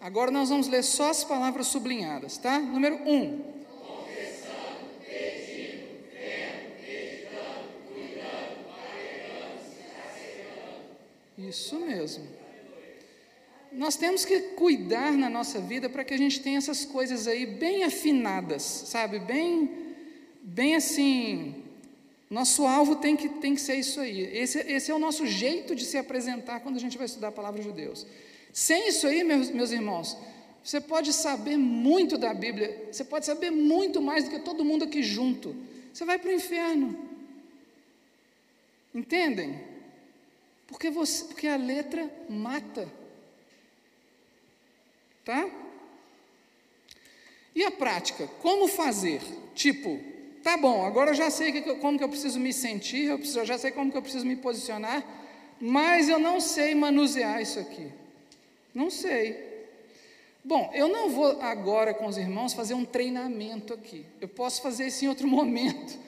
[0.01, 2.61] Agora nós vamos ler só as palavras sublinhadas, tá?
[2.61, 3.13] Número 1.
[3.13, 3.56] Um.
[11.39, 12.25] Isso mesmo.
[13.73, 17.45] Nós temos que cuidar na nossa vida para que a gente tenha essas coisas aí
[17.45, 19.19] bem afinadas, sabe?
[19.19, 19.71] Bem,
[20.43, 21.63] bem assim.
[22.31, 24.21] Nosso alvo tem que, tem que ser isso aí.
[24.37, 27.33] Esse, esse é o nosso jeito de se apresentar quando a gente vai estudar a
[27.33, 28.07] palavra de Deus.
[28.53, 30.17] Sem isso aí, meus, meus irmãos,
[30.65, 34.85] você pode saber muito da Bíblia, você pode saber muito mais do que todo mundo
[34.85, 35.55] aqui junto.
[35.93, 36.99] Você vai para o inferno.
[38.95, 39.76] Entendem?
[40.67, 42.89] Porque, você, porque a letra mata.
[45.25, 45.49] Tá?
[47.55, 48.27] E a prática?
[48.43, 49.21] Como fazer?
[49.55, 49.99] Tipo,
[50.43, 53.41] tá bom, agora eu já sei que, como que eu preciso me sentir, eu, preciso,
[53.41, 55.05] eu já sei como que eu preciso me posicionar,
[55.61, 57.91] mas eu não sei manusear isso aqui.
[58.75, 59.47] Não sei.
[60.45, 64.05] Bom, eu não vou agora com os irmãos fazer um treinamento aqui.
[64.21, 65.99] Eu posso fazer isso em outro momento.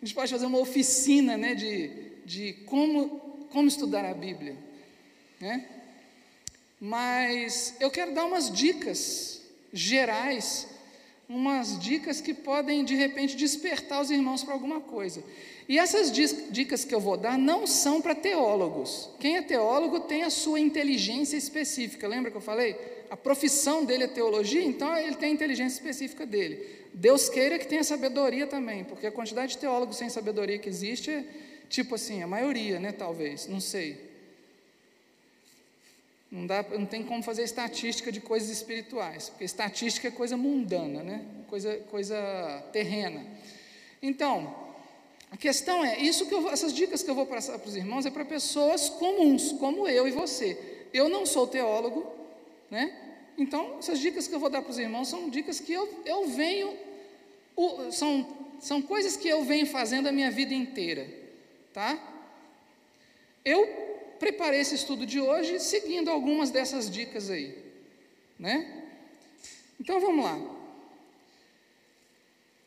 [0.00, 1.90] A gente pode fazer uma oficina né, de,
[2.24, 4.56] de como, como estudar a Bíblia.
[5.40, 5.66] Né?
[6.80, 9.42] Mas eu quero dar umas dicas
[9.72, 10.68] gerais,
[11.28, 15.22] umas dicas que podem de repente despertar os irmãos para alguma coisa.
[15.68, 19.10] E essas dicas que eu vou dar não são para teólogos.
[19.20, 22.08] Quem é teólogo tem a sua inteligência específica.
[22.08, 22.74] Lembra que eu falei?
[23.10, 26.64] A profissão dele é teologia, então ele tem a inteligência específica dele.
[26.94, 31.10] Deus queira que tenha sabedoria também, porque a quantidade de teólogos sem sabedoria que existe
[31.10, 31.24] é
[31.68, 32.92] tipo assim, a maioria, né?
[32.92, 34.08] Talvez, não sei.
[36.30, 41.02] Não, dá, não tem como fazer estatística de coisas espirituais, porque estatística é coisa mundana,
[41.02, 41.24] né?
[41.48, 43.24] coisa, coisa terrena.
[44.00, 44.54] Então,
[45.30, 48.06] a questão é, isso que eu, essas dicas que eu vou passar para os irmãos
[48.06, 50.86] é para pessoas comuns, como eu e você.
[50.92, 52.06] Eu não sou teólogo,
[52.70, 52.94] né?
[53.36, 56.28] Então, essas dicas que eu vou dar para os irmãos são dicas que eu, eu
[56.28, 56.76] venho,
[57.92, 58.26] são,
[58.60, 61.06] são coisas que eu venho fazendo a minha vida inteira,
[61.78, 61.96] tá?
[63.44, 63.64] Eu
[64.18, 67.56] preparei esse estudo de hoje seguindo algumas dessas dicas aí,
[68.36, 68.84] né?
[69.78, 70.36] Então, vamos lá.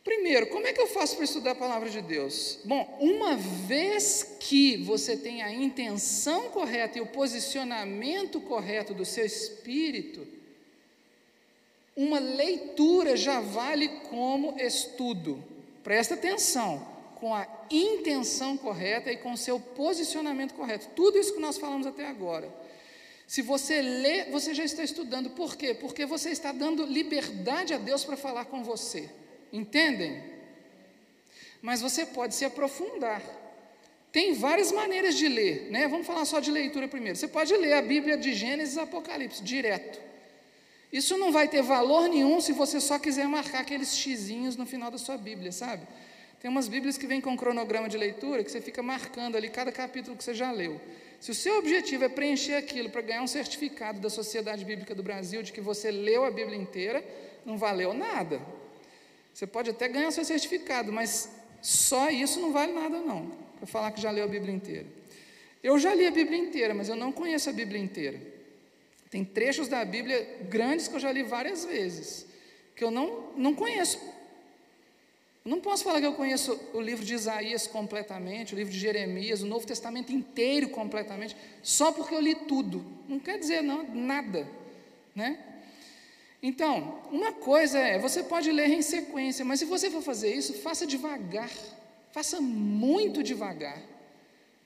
[0.02, 2.60] Primeiro, como é que eu faço para estudar a palavra de Deus?
[2.64, 9.26] Bom, uma vez que você tem a intenção correta e o posicionamento correto do seu
[9.26, 10.26] espírito,
[11.98, 15.44] uma leitura já vale como estudo.
[15.84, 16.91] Presta atenção.
[17.22, 20.88] Com a intenção correta e com o seu posicionamento correto.
[20.96, 22.52] Tudo isso que nós falamos até agora.
[23.28, 25.30] Se você lê, você já está estudando.
[25.30, 25.76] Por quê?
[25.76, 29.08] Porque você está dando liberdade a Deus para falar com você.
[29.54, 30.22] Entendem?
[31.62, 33.22] Mas você pode se aprofundar.
[34.12, 35.88] Tem várias maneiras de ler, né?
[35.88, 37.18] Vamos falar só de leitura primeiro.
[37.18, 40.02] Você pode ler a Bíblia de Gênesis e Apocalipse direto.
[40.92, 44.90] Isso não vai ter valor nenhum se você só quiser marcar aqueles xizinhos no final
[44.90, 45.88] da sua Bíblia, sabe?
[46.42, 49.72] Tem umas Bíblias que vêm com cronograma de leitura que você fica marcando ali cada
[49.72, 50.82] capítulo que você já leu.
[51.20, 55.04] Se o seu objetivo é preencher aquilo para ganhar um certificado da Sociedade Bíblica do
[55.04, 57.06] Brasil de que você leu a Bíblia inteira,
[57.46, 58.42] não valeu nada.
[59.32, 61.30] Você pode até ganhar seu certificado, mas
[61.62, 64.88] só isso não vale nada não, para falar que já leu a Bíblia inteira.
[65.62, 68.20] Eu já li a Bíblia inteira, mas eu não conheço a Bíblia inteira.
[69.12, 72.26] Tem trechos da Bíblia grandes que eu já li várias vezes,
[72.76, 74.00] que eu não, não conheço.
[75.44, 79.42] Não posso falar que eu conheço o livro de Isaías completamente, o livro de Jeremias,
[79.42, 82.86] o Novo Testamento inteiro completamente, só porque eu li tudo.
[83.10, 84.48] Não quer dizer não, nada,
[85.16, 85.40] né?
[86.44, 90.54] Então, uma coisa é, você pode ler em sequência, mas se você for fazer isso,
[90.54, 91.52] faça devagar,
[92.12, 93.82] faça muito devagar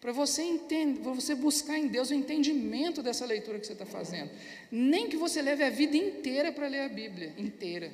[0.02, 3.86] para você entender, para você buscar em Deus o entendimento dessa leitura que você está
[3.86, 4.30] fazendo.
[4.72, 7.92] Nem que você leve a vida inteira para ler a Bíblia inteira.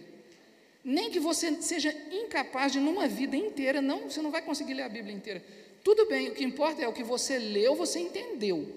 [0.83, 4.83] Nem que você seja incapaz de, numa vida inteira, não, você não vai conseguir ler
[4.83, 5.43] a Bíblia inteira.
[5.83, 8.67] Tudo bem, o que importa é o que você leu, você entendeu.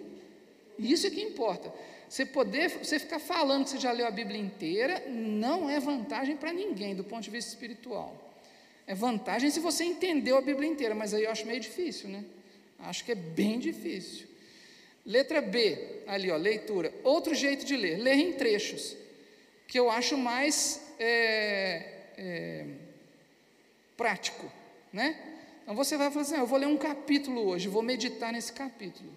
[0.78, 1.72] Isso é que importa.
[2.08, 6.36] Você poder, você ficar falando que você já leu a Bíblia inteira, não é vantagem
[6.36, 8.20] para ninguém do ponto de vista espiritual.
[8.86, 12.24] É vantagem se você entendeu a Bíblia inteira, mas aí eu acho meio difícil, né?
[12.78, 14.26] Acho que é bem difícil.
[15.06, 16.92] Letra B, ali, ó, leitura.
[17.02, 18.96] Outro jeito de ler, ler em trechos,
[19.66, 22.66] que eu acho mais é, é,
[23.96, 24.50] prático,
[24.92, 25.16] né?
[25.62, 28.52] Então você vai falar assim: ah, eu vou ler um capítulo hoje, vou meditar nesse
[28.52, 29.10] capítulo.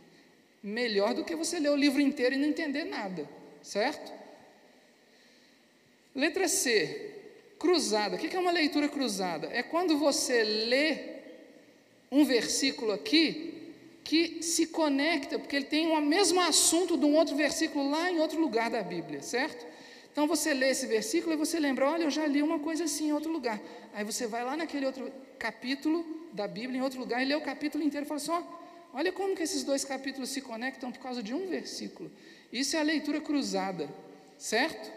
[0.64, 3.30] Melhor do que você ler o livro inteiro e não entender nada,
[3.62, 4.12] certo?
[6.16, 7.14] Letra C,
[7.60, 8.16] cruzada.
[8.16, 9.48] O que é uma leitura cruzada?
[9.52, 11.18] É quando você lê
[12.12, 13.54] um versículo aqui
[14.04, 18.20] que se conecta, porque ele tem o mesmo assunto de um outro versículo lá em
[18.20, 19.66] outro lugar da Bíblia, certo?
[20.18, 23.10] Então você lê esse versículo e você lembra, olha, eu já li uma coisa assim
[23.10, 23.62] em outro lugar.
[23.94, 26.04] Aí você vai lá naquele outro capítulo
[26.34, 28.48] da Bíblia, em outro lugar, e lê o capítulo inteiro e fala assim:
[28.96, 32.12] olha como que esses dois capítulos se conectam por causa de um versículo.
[32.52, 33.88] Isso é a leitura cruzada,
[34.40, 34.92] certo?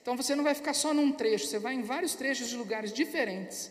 [0.00, 2.94] Então você não vai ficar só num trecho, você vai em vários trechos de lugares
[2.94, 3.70] diferentes.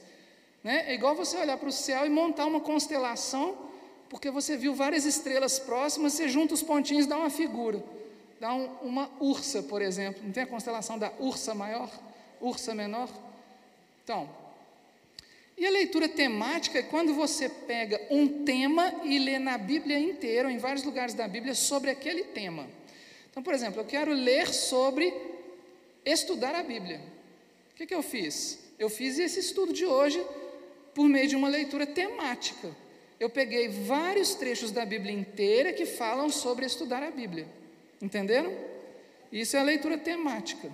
[0.64, 0.86] Né?
[0.92, 3.58] É igual você olhar para o céu e montar uma constelação,
[4.08, 7.84] porque você viu várias estrelas próximas, você junta os pontinhos e dá uma figura.
[8.40, 10.22] Dá um, uma ursa, por exemplo.
[10.24, 11.90] Não tem a constelação da ursa maior,
[12.42, 13.10] ursa menor?
[14.04, 14.30] Então,
[15.58, 20.50] e a leitura temática é quando você pega um tema e lê na Bíblia inteira,
[20.50, 22.68] ou em vários lugares da Bíblia, sobre aquele tema.
[23.32, 25.14] Então, por exemplo, eu quero ler sobre
[26.04, 27.02] estudar a Bíblia.
[27.72, 28.60] O que, que eu fiz?
[28.78, 30.22] Eu fiz esse estudo de hoje
[30.94, 32.76] por meio de uma leitura temática.
[33.18, 37.48] Eu peguei vários trechos da Bíblia inteira que falam sobre estudar a Bíblia.
[38.02, 38.56] Entenderam?
[39.32, 40.72] Isso é a leitura temática.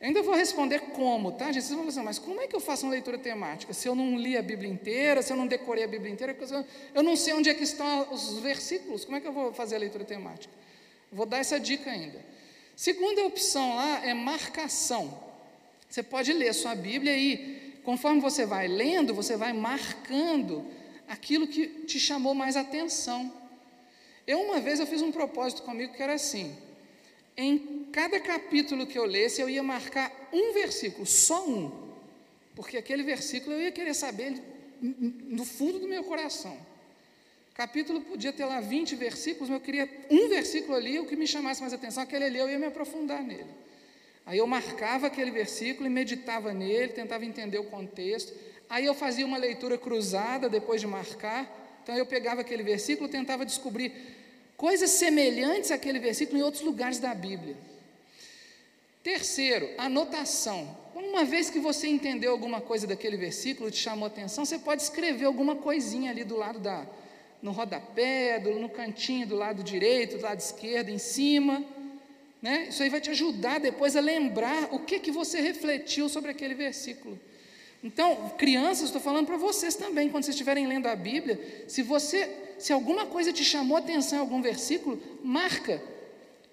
[0.00, 1.62] Ainda vou responder como, tá, gente?
[1.62, 3.72] Vocês vão pensar, mas como é que eu faço uma leitura temática?
[3.72, 6.36] Se eu não li a Bíblia inteira, se eu não decorei a Bíblia inteira,
[6.92, 9.76] eu não sei onde é que estão os versículos, como é que eu vou fazer
[9.76, 10.52] a leitura temática?
[11.12, 12.18] Vou dar essa dica ainda.
[12.74, 15.22] Segunda opção lá é marcação.
[15.88, 20.66] Você pode ler sua Bíblia e conforme você vai lendo, você vai marcando
[21.06, 23.32] aquilo que te chamou mais atenção.
[24.26, 26.56] Eu uma vez eu fiz um propósito comigo que era assim:
[27.36, 31.70] em cada capítulo que eu lesse, eu ia marcar um versículo, só um,
[32.54, 34.40] porque aquele versículo eu ia querer saber
[34.80, 36.56] no fundo do meu coração.
[37.54, 41.26] Capítulo podia ter lá 20 versículos, mas eu queria um versículo ali, o que me
[41.26, 43.46] chamasse mais atenção, aquele ali eu ia me aprofundar nele.
[44.24, 48.32] Aí eu marcava aquele versículo e meditava nele, tentava entender o contexto.
[48.70, 51.61] Aí eu fazia uma leitura cruzada depois de marcar.
[51.82, 53.92] Então eu pegava aquele versículo, tentava descobrir
[54.56, 57.56] coisas semelhantes àquele versículo em outros lugares da Bíblia.
[59.02, 60.76] Terceiro, anotação.
[60.94, 65.24] Uma vez que você entendeu alguma coisa daquele versículo, te chamou atenção, você pode escrever
[65.24, 66.86] alguma coisinha ali do lado da,
[67.42, 71.64] no rodapé, do, no cantinho do lado direito, do lado esquerdo, em cima.
[72.40, 72.66] Né?
[72.68, 76.54] Isso aí vai te ajudar depois a lembrar o que, que você refletiu sobre aquele
[76.54, 77.18] versículo.
[77.82, 82.30] Então, crianças, estou falando para vocês também, quando vocês estiverem lendo a Bíblia, se você,
[82.58, 85.82] se alguma coisa te chamou atenção em algum versículo, marca.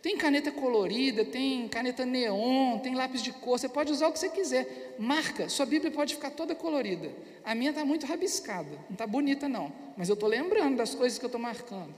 [0.01, 4.19] Tem caneta colorida, tem caneta neon, tem lápis de cor, você pode usar o que
[4.19, 4.95] você quiser.
[4.97, 7.11] Marca, sua Bíblia pode ficar toda colorida.
[7.43, 11.19] A minha está muito rabiscada, não está bonita não, mas eu estou lembrando das coisas
[11.19, 11.93] que eu estou marcando.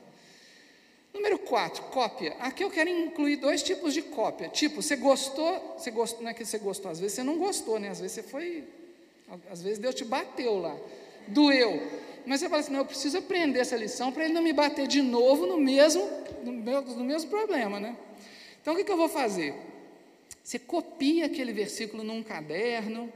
[1.13, 2.35] Número 4, cópia.
[2.39, 4.49] Aqui eu quero incluir dois tipos de cópia.
[4.49, 7.77] Tipo, você gostou, você gostou, não é que você gostou, às vezes você não gostou,
[7.79, 7.89] né?
[7.89, 8.63] Às vezes você foi,
[9.49, 10.75] às vezes Deus te bateu lá,
[11.27, 11.81] doeu.
[12.25, 14.87] Mas você fala assim, não, eu preciso aprender essa lição para ele não me bater
[14.87, 16.07] de novo no mesmo,
[16.43, 17.95] no, mesmo problema, né?
[18.61, 19.55] Então o que, que eu vou fazer?
[20.43, 23.11] Você copia aquele versículo num caderno,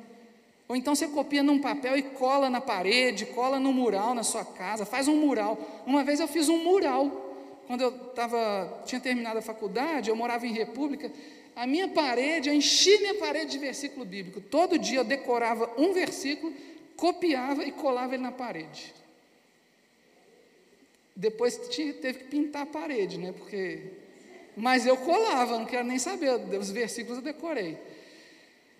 [0.67, 4.43] ou então você copia num papel e cola na parede, cola no mural na sua
[4.43, 5.83] casa, faz um mural.
[5.85, 7.25] Uma vez eu fiz um mural
[7.67, 11.11] quando eu tava, tinha terminado a faculdade, eu morava em República,
[11.55, 14.41] a minha parede, eu enchi minha parede de versículo bíblico.
[14.41, 16.53] Todo dia eu decorava um versículo,
[16.97, 18.93] copiava e colava ele na parede.
[21.15, 21.57] Depois
[22.01, 23.31] teve que pintar a parede, né?
[23.31, 23.79] Porque,
[24.57, 27.77] mas eu colava, não quero nem saber, os versículos eu decorei.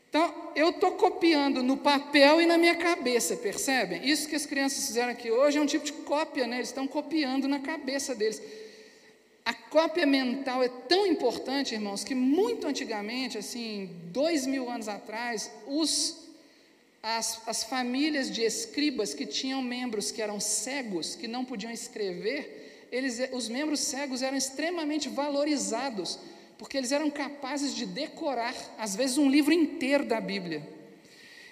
[0.09, 4.05] Então, eu estou copiando no papel e na minha cabeça, percebem?
[4.07, 6.57] Isso que as crianças fizeram aqui hoje é um tipo de cópia, né?
[6.57, 8.41] Eles estão copiando na cabeça deles.
[9.45, 15.51] A cópia mental é tão importante, irmãos, que muito antigamente, assim, dois mil anos atrás,
[15.67, 16.29] os,
[17.03, 22.87] as, as famílias de escribas que tinham membros que eram cegos, que não podiam escrever,
[22.91, 26.17] eles, os membros cegos eram extremamente valorizados,
[26.57, 30.67] porque eles eram capazes de decorar, às vezes, um livro inteiro da Bíblia.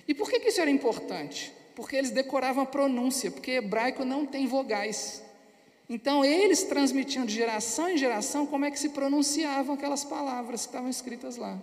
[0.08, 1.54] E por que, que isso era importante?
[1.76, 5.23] Porque eles decoravam a pronúncia, porque hebraico não tem vogais.
[5.90, 10.68] Então, eles transmitiam de geração em geração como é que se pronunciavam aquelas palavras que
[10.68, 11.60] estavam escritas lá.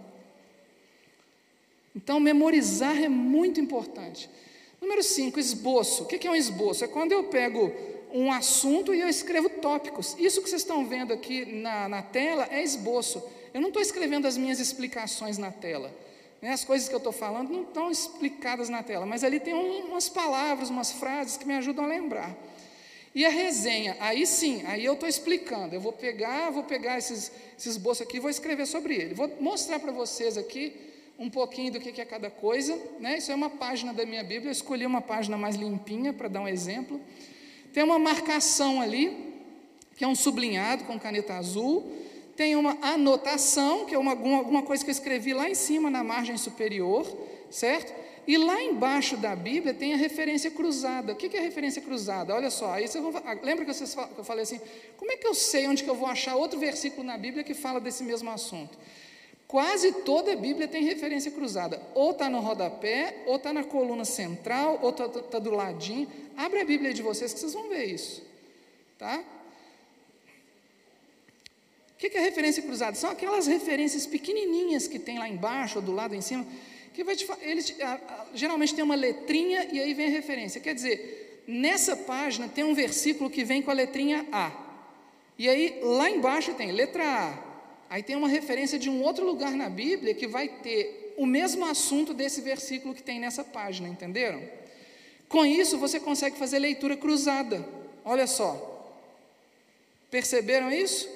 [1.96, 4.28] Então, memorizar é muito importante.
[4.80, 6.04] Número 5, esboço.
[6.04, 6.84] O que é um esboço?
[6.84, 7.72] É quando eu pego
[8.12, 10.16] um assunto e eu escrevo tópicos.
[10.18, 13.22] Isso que vocês estão vendo aqui na, na tela é esboço.
[13.52, 15.92] Eu não estou escrevendo as minhas explicações na tela.
[16.40, 16.52] Né?
[16.52, 19.90] As coisas que eu estou falando não estão explicadas na tela, mas ali tem um,
[19.90, 22.36] umas palavras, umas frases que me ajudam a lembrar.
[23.12, 25.74] E a resenha, aí sim, aí eu estou explicando.
[25.74, 29.14] Eu vou pegar, vou pegar esses, esses esboços aqui e vou escrever sobre ele.
[29.14, 30.72] Vou mostrar para vocês aqui
[31.18, 32.78] um pouquinho do que é cada coisa.
[33.00, 33.18] Né?
[33.18, 34.48] Isso é uma página da minha Bíblia.
[34.48, 37.00] Eu escolhi uma página mais limpinha para dar um exemplo.
[37.72, 39.34] Tem uma marcação ali,
[39.96, 41.92] que é um sublinhado com caneta azul.
[42.36, 46.04] Tem uma anotação, que é uma, alguma coisa que eu escrevi lá em cima, na
[46.04, 47.06] margem superior,
[47.50, 47.92] certo?
[48.26, 51.12] E lá embaixo da Bíblia tem a referência cruzada.
[51.12, 52.34] O que é referência cruzada?
[52.34, 53.12] Olha só, aí vocês vão,
[53.42, 54.60] lembra que, vocês, que eu falei assim,
[54.96, 57.54] como é que eu sei onde que eu vou achar outro versículo na Bíblia que
[57.54, 58.78] fala desse mesmo assunto?
[59.48, 61.82] Quase toda a Bíblia tem referência cruzada.
[61.92, 66.06] Ou está no rodapé, ou está na coluna central, ou está tá do ladinho.
[66.36, 68.22] Abre a Bíblia de vocês que vocês vão ver isso.
[68.96, 69.24] Tá?
[71.94, 72.94] O que é referência cruzada?
[72.94, 76.46] São aquelas referências pequenininhas que tem lá embaixo ou do lado em cima
[76.92, 77.74] que vai te, eles
[78.34, 80.60] geralmente tem uma letrinha e aí vem a referência.
[80.60, 84.50] Quer dizer, nessa página tem um versículo que vem com a letrinha A.
[85.38, 87.50] E aí lá embaixo tem letra A.
[87.88, 91.64] Aí tem uma referência de um outro lugar na Bíblia que vai ter o mesmo
[91.64, 94.42] assunto desse versículo que tem nessa página, entenderam?
[95.28, 97.66] Com isso você consegue fazer leitura cruzada.
[98.04, 98.66] Olha só.
[100.10, 101.08] Perceberam isso?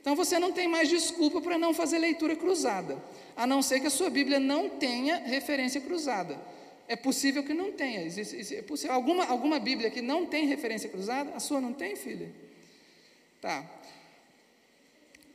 [0.00, 2.96] Então você não tem mais desculpa para não fazer leitura cruzada
[3.36, 6.40] a não ser que a sua Bíblia não tenha referência cruzada.
[6.88, 8.02] É possível que não tenha.
[8.02, 8.94] Existe, é possível.
[8.94, 11.32] Alguma, alguma Bíblia que não tem referência cruzada?
[11.34, 12.30] A sua não tem, filha?
[13.40, 13.64] Tá.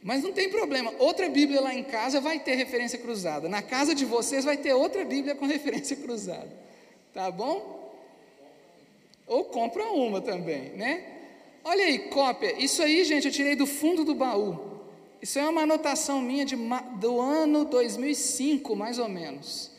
[0.02, 0.91] Mas não tem problema.
[0.97, 3.47] Outra Bíblia lá em casa vai ter referência cruzada.
[3.47, 6.52] Na casa de vocês vai ter outra Bíblia com referência cruzada.
[7.14, 7.80] Tá bom?
[9.28, 11.06] Ou compra uma também, né?
[11.64, 12.56] Olha aí, cópia.
[12.58, 14.70] Isso aí, gente, eu tirei do fundo do baú.
[15.22, 16.55] Isso é uma anotação minha de,
[16.95, 19.69] do ano 2005, mais ou menos.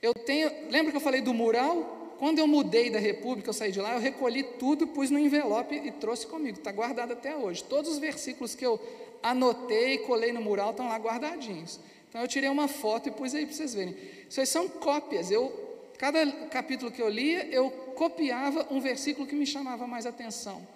[0.00, 2.16] Eu tenho, lembra que eu falei do mural?
[2.18, 5.74] Quando eu mudei da República, eu saí de lá, eu recolhi tudo, pus no envelope
[5.74, 6.58] e trouxe comigo.
[6.58, 7.62] Está guardado até hoje.
[7.64, 8.80] Todos os versículos que eu
[9.22, 11.78] anotei, colei no mural, estão lá guardadinhos.
[12.08, 13.96] Então eu tirei uma foto e pus aí para vocês verem.
[14.28, 15.30] Isso aí são cópias.
[15.30, 15.52] Eu,
[15.98, 20.66] cada capítulo que eu lia, eu copiava um versículo que me chamava mais atenção.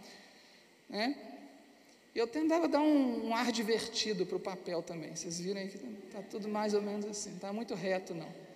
[0.88, 1.16] Né?
[2.18, 5.14] Eu tentava dar um, um ar divertido para o papel também.
[5.14, 8.46] Vocês viram aí que está tudo mais ou menos assim, está muito reto não.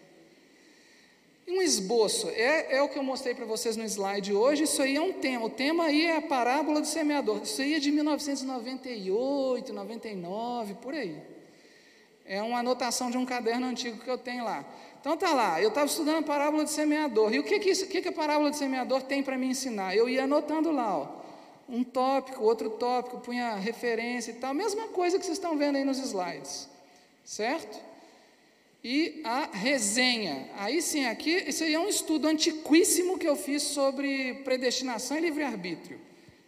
[1.47, 4.81] E um esboço, é, é o que eu mostrei para vocês no slide hoje, isso
[4.81, 7.79] aí é um tema, o tema aí é a parábola do semeador, isso aí é
[7.79, 11.21] de 1998, 99, por aí.
[12.25, 14.65] É uma anotação de um caderno antigo que eu tenho lá.
[15.01, 17.87] Então tá lá, eu estava estudando a parábola do semeador, e o que, que, isso,
[17.89, 19.95] que, que a parábola do semeador tem para me ensinar?
[19.95, 21.21] Eu ia anotando lá, ó
[21.71, 25.85] um tópico, outro tópico, punha referência e tal, mesma coisa que vocês estão vendo aí
[25.85, 26.69] nos slides,
[27.25, 27.79] certo?
[28.83, 30.49] E a resenha.
[30.57, 35.21] Aí sim, aqui, isso aí é um estudo antiquíssimo que eu fiz sobre predestinação e
[35.21, 36.01] livre-arbítrio.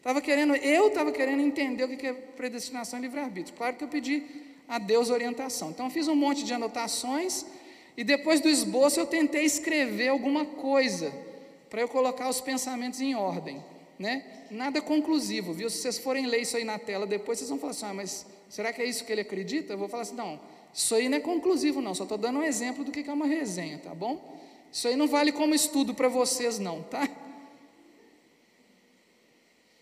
[0.02, 3.56] Tava querendo, eu estava querendo entender o que é predestinação e livre-arbítrio.
[3.56, 4.24] Claro que eu pedi
[4.66, 5.70] a Deus orientação.
[5.70, 7.44] Então, fiz um monte de anotações
[7.96, 11.12] e depois do esboço eu tentei escrever alguma coisa
[11.68, 13.62] para eu colocar os pensamentos em ordem.
[14.02, 14.24] Né?
[14.50, 15.70] Nada conclusivo, viu?
[15.70, 18.26] Se vocês forem ler isso aí na tela depois, vocês vão falar assim: ah, mas
[18.48, 19.74] será que é isso que ele acredita?
[19.74, 20.40] Eu vou falar assim: não,
[20.74, 23.28] isso aí não é conclusivo, não, só estou dando um exemplo do que é uma
[23.28, 24.20] resenha, tá bom?
[24.72, 27.08] Isso aí não vale como estudo para vocês, não, tá?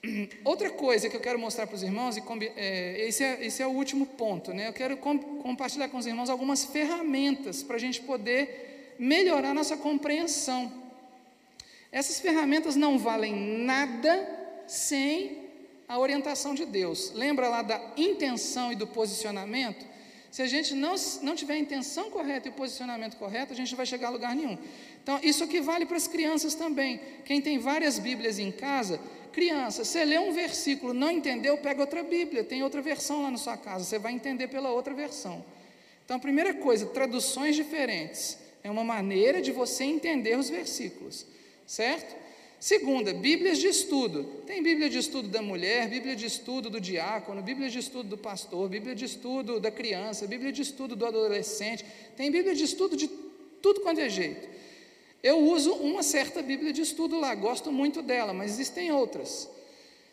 [0.45, 2.23] Outra coisa que eu quero mostrar para os irmãos, e
[2.57, 4.69] é, esse, é, esse é o último ponto, né?
[4.69, 9.79] eu quero com, compartilhar com os irmãos algumas ferramentas para a gente poder melhorar nossa
[9.79, 10.90] compreensão.
[11.93, 13.35] Essas ferramentas não valem
[13.65, 14.29] nada
[14.67, 15.51] sem
[15.89, 17.13] a orientação de Deus.
[17.13, 19.85] Lembra lá da intenção e do posicionamento?
[20.31, 23.71] Se a gente não, não tiver a intenção correta e o posicionamento correto, a gente
[23.73, 24.57] não vai chegar a lugar nenhum.
[25.03, 27.01] Então, isso aqui vale para as crianças também.
[27.25, 29.01] Quem tem várias Bíblias em casa,
[29.33, 33.39] Criança, você lê um versículo, não entendeu, pega outra Bíblia, tem outra versão lá na
[33.39, 35.45] sua casa, você vai entender pela outra versão.
[36.05, 38.39] Então, a primeira coisa, traduções diferentes.
[38.63, 41.25] É uma maneira de você entender os versículos,
[41.71, 42.17] certo?
[42.59, 44.25] Segunda, Bíblias de estudo.
[44.45, 48.19] Tem Bíblia de estudo da mulher, Bíblia de estudo do diácono, Bíblia de estudo do
[48.19, 51.87] pastor, Bíblia de estudo da criança, Bíblia de estudo do adolescente.
[52.17, 53.07] Tem Bíblia de estudo de
[53.63, 54.49] tudo quanto é jeito.
[55.23, 59.49] Eu uso uma certa Bíblia de estudo lá, gosto muito dela, mas existem outras.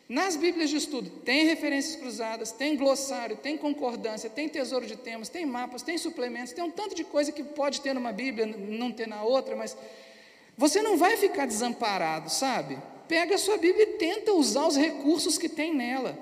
[0.08, 5.28] Nas Bíblias de estudo tem referências cruzadas, tem glossário, tem concordância, tem tesouro de temas,
[5.28, 8.92] tem mapas, tem suplementos, tem um tanto de coisa que pode ter numa Bíblia, não
[8.92, 9.76] ter na outra, mas
[10.58, 12.76] você não vai ficar desamparado, sabe?
[13.06, 16.18] Pega a sua Bíblia e tenta usar os recursos que tem nela.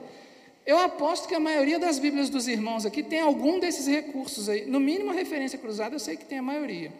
[0.66, 4.66] Eu aposto que a maioria das Bíblias dos irmãos aqui tem algum desses recursos aí.
[4.66, 6.92] No mínimo, a referência cruzada, eu sei que tem a maioria.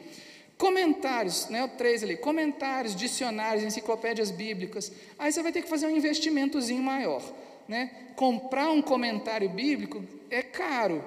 [0.57, 4.91] Comentários, né, o 3 ali, comentários, dicionários, enciclopédias bíblicas.
[5.19, 7.23] Aí você vai ter que fazer um investimentozinho maior.
[7.69, 7.91] Né?
[8.15, 11.05] Comprar um comentário bíblico é caro,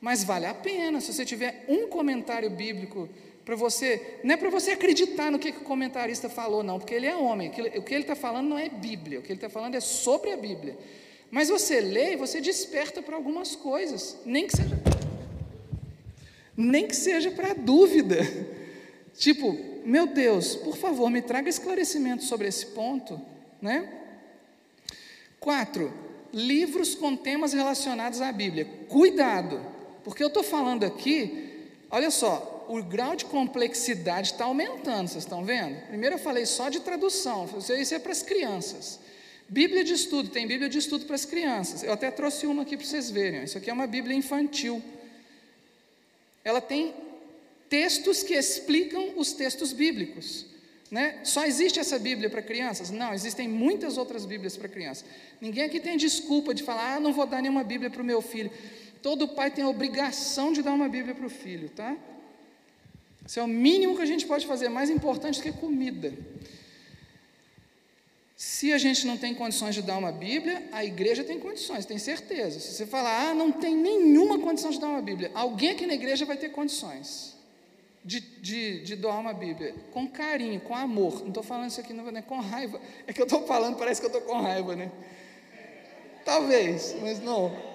[0.00, 1.00] mas vale a pena.
[1.00, 3.08] Se você tiver um comentário bíblico
[3.44, 6.94] para você, não é para você acreditar no que, que, o comentarista falou, não, porque
[6.94, 7.48] ele é homem.
[7.48, 10.30] O que ele está falando não é Bíblia, o que ele está falando é sobre
[10.30, 10.76] a Bíblia.
[11.30, 14.76] Mas você lê e você desperta para algumas coisas, nem que seja
[16.56, 18.18] nem que seja para dúvida.
[19.16, 23.20] Tipo, meu Deus, por favor, me traga esclarecimento sobre esse ponto,
[23.60, 23.88] né?
[25.40, 25.92] Quatro,
[26.32, 28.66] livros com temas relacionados à Bíblia.
[28.88, 29.60] Cuidado,
[30.04, 35.44] porque eu estou falando aqui, olha só, o grau de complexidade está aumentando, vocês estão
[35.44, 35.80] vendo?
[35.86, 37.48] Primeiro eu falei só de tradução,
[37.78, 39.00] isso é para as crianças.
[39.48, 41.82] Bíblia de estudo, tem Bíblia de estudo para as crianças.
[41.82, 43.44] Eu até trouxe uma aqui para vocês verem.
[43.44, 44.82] Isso aqui é uma Bíblia infantil.
[46.42, 46.94] Ela tem
[47.68, 50.46] textos que explicam os textos bíblicos.
[50.90, 51.20] Né?
[51.22, 52.90] Só existe essa Bíblia para crianças?
[52.90, 55.04] Não, existem muitas outras Bíblias para crianças.
[55.40, 58.22] Ninguém aqui tem desculpa de falar, ah, não vou dar nenhuma Bíblia para o meu
[58.22, 58.50] filho.
[59.02, 61.96] Todo pai tem a obrigação de dar uma Bíblia para o filho, tá?
[63.26, 66.12] Isso é o mínimo que a gente pode fazer, mais importante do que comida.
[68.36, 71.98] Se a gente não tem condições de dar uma Bíblia, a igreja tem condições, tem
[71.98, 72.58] certeza.
[72.58, 75.94] Se você falar, ah, não tem nenhuma condição de dar uma Bíblia, alguém aqui na
[75.94, 77.36] igreja vai ter condições
[78.04, 81.20] de, de, de doar uma Bíblia, com carinho, com amor.
[81.20, 82.80] Não estou falando isso aqui não, né, com raiva.
[83.06, 84.90] É que eu estou falando, parece que eu estou com raiva, né?
[86.24, 87.71] Talvez, mas não.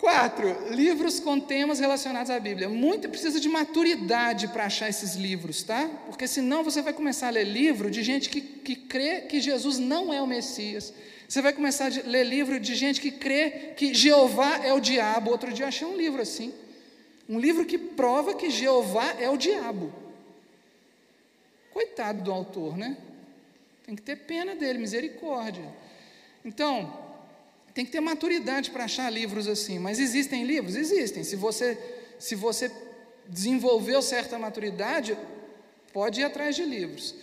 [0.00, 2.70] Quatro, livros com temas relacionados à Bíblia.
[2.70, 5.90] Muito precisa de maturidade para achar esses livros, tá?
[6.06, 9.78] Porque senão você vai começar a ler livro de gente que, que crê que Jesus
[9.78, 10.94] não é o Messias.
[11.28, 15.30] Você vai começar a ler livro de gente que crê que Jeová é o diabo.
[15.30, 16.54] Outro dia achei um livro assim.
[17.28, 19.92] Um livro que prova que Jeová é o diabo.
[21.74, 22.96] Coitado do autor, né?
[23.84, 25.68] Tem que ter pena dele, misericórdia.
[26.42, 27.09] Então,
[27.80, 30.76] tem que ter maturidade para achar livros assim, mas existem livros?
[30.76, 31.24] Existem.
[31.24, 31.78] Se você,
[32.18, 32.70] se você
[33.26, 35.16] desenvolveu certa maturidade,
[35.90, 37.14] pode ir atrás de livros.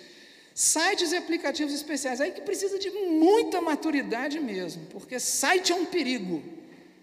[0.56, 5.86] Sites e aplicativos especiais, aí que precisa de muita maturidade mesmo, porque site é um
[5.86, 6.42] perigo.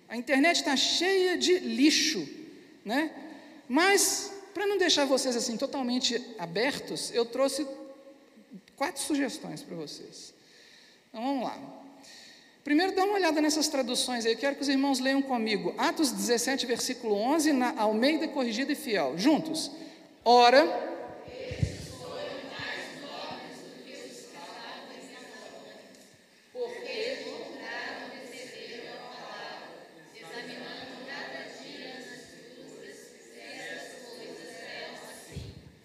[0.08, 2.28] A internet está cheia de lixo,
[2.84, 3.12] né?
[3.68, 7.64] Mas, para não deixar vocês assim totalmente abertos, eu trouxe
[8.74, 10.34] quatro sugestões para vocês.
[11.10, 11.83] Então vamos lá.
[12.64, 14.32] Primeiro, dá uma olhada nessas traduções aí.
[14.32, 15.74] Eu quero que os irmãos leiam comigo.
[15.76, 19.18] Atos 17, versículo 11, na Almeida Corrigida e Fiel.
[19.18, 19.70] Juntos.
[20.24, 20.92] Ora.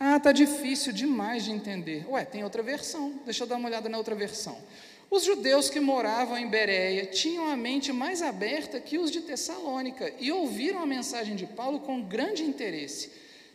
[0.01, 2.05] Ah, tá difícil demais de entender.
[2.09, 3.19] Ué, tem outra versão.
[3.25, 4.57] Deixa eu dar uma olhada na outra versão.
[5.09, 10.13] Os judeus que moravam em Bereia tinham a mente mais aberta que os de Tessalônica
[10.19, 13.11] e ouviram a mensagem de Paulo com grande interesse.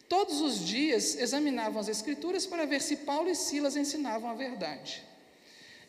[0.08, 5.02] Todos os dias examinavam as Escrituras para ver se Paulo e Silas ensinavam a verdade.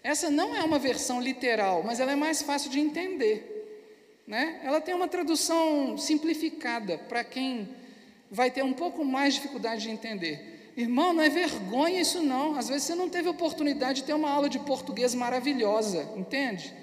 [0.03, 3.51] Essa não é uma versão literal, mas ela é mais fácil de entender.
[4.27, 4.61] Né?
[4.63, 7.67] Ela tem uma tradução simplificada para quem
[8.29, 10.54] vai ter um pouco mais de dificuldade de entender.
[10.75, 12.55] Irmão, não é vergonha isso não.
[12.55, 16.73] Às vezes você não teve oportunidade de ter uma aula de português maravilhosa, entende?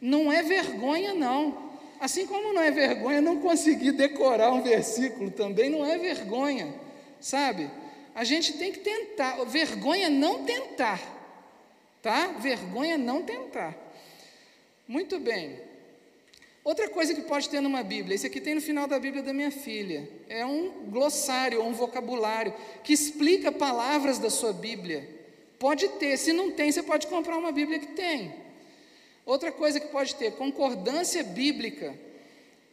[0.00, 1.68] Não é vergonha não.
[2.00, 6.72] Assim como não é vergonha não conseguir decorar um versículo também, não é vergonha,
[7.20, 7.70] sabe?
[8.14, 9.44] A gente tem que tentar.
[9.44, 11.00] Vergonha não tentar,
[12.02, 12.28] tá?
[12.38, 13.76] Vergonha não tentar.
[14.86, 15.67] Muito bem.
[16.64, 19.32] Outra coisa que pode ter numa Bíblia, esse aqui tem no final da Bíblia da
[19.32, 22.52] minha filha, é um glossário, um vocabulário
[22.82, 25.08] que explica palavras da sua Bíblia.
[25.58, 28.34] Pode ter, se não tem, você pode comprar uma Bíblia que tem.
[29.24, 31.94] Outra coisa que pode ter, concordância bíblica.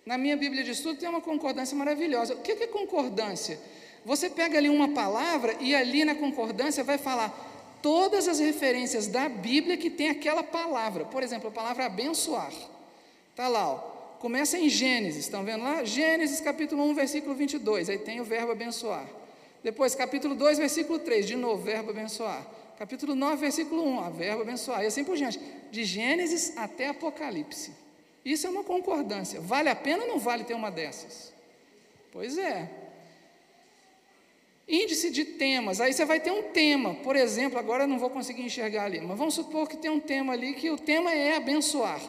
[0.06, 2.36] Na minha Bíblia de estudo tem uma concordância maravilhosa.
[2.36, 3.60] O que é concordância?
[4.06, 9.28] Você pega ali uma palavra e ali na concordância vai falar todas as referências da
[9.28, 11.06] Bíblia que tem aquela palavra.
[11.06, 12.54] Por exemplo, a palavra abençoar.
[13.36, 13.78] Está lá, ó.
[14.22, 15.84] começa em Gênesis, estão vendo lá?
[15.84, 19.06] Gênesis capítulo 1, versículo 22, aí tem o verbo abençoar.
[19.62, 22.48] Depois, capítulo 2, versículo 3, de novo, verbo abençoar.
[22.80, 25.38] Capítulo 9, versículo 1, ó, verbo abençoar, e assim por diante.
[25.70, 27.74] De Gênesis até Apocalipse.
[28.24, 29.42] Isso é uma concordância.
[29.42, 31.34] Vale a pena ou não vale ter uma dessas?
[32.14, 32.70] Pois é.
[34.66, 35.82] Índice de temas.
[35.82, 36.96] Aí você vai ter um tema.
[36.96, 40.00] Por exemplo, agora eu não vou conseguir enxergar ali, mas vamos supor que tem um
[40.00, 42.00] tema ali que o tema é abençoar.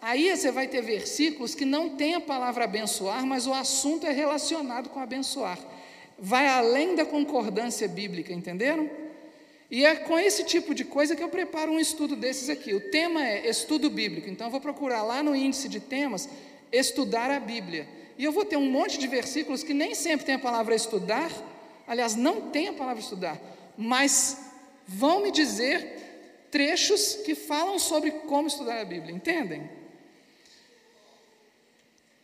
[0.00, 4.12] Aí você vai ter versículos que não tem a palavra abençoar, mas o assunto é
[4.12, 5.58] relacionado com abençoar.
[6.18, 8.88] Vai além da concordância bíblica, entenderam?
[9.70, 12.72] E é com esse tipo de coisa que eu preparo um estudo desses aqui.
[12.74, 16.28] O tema é estudo bíblico, então eu vou procurar lá no índice de temas
[16.72, 17.86] estudar a Bíblia.
[18.16, 21.30] E eu vou ter um monte de versículos que nem sempre tem a palavra estudar,
[21.86, 23.40] aliás, não tem a palavra estudar,
[23.76, 24.38] mas
[24.86, 29.77] vão me dizer trechos que falam sobre como estudar a Bíblia, entendem?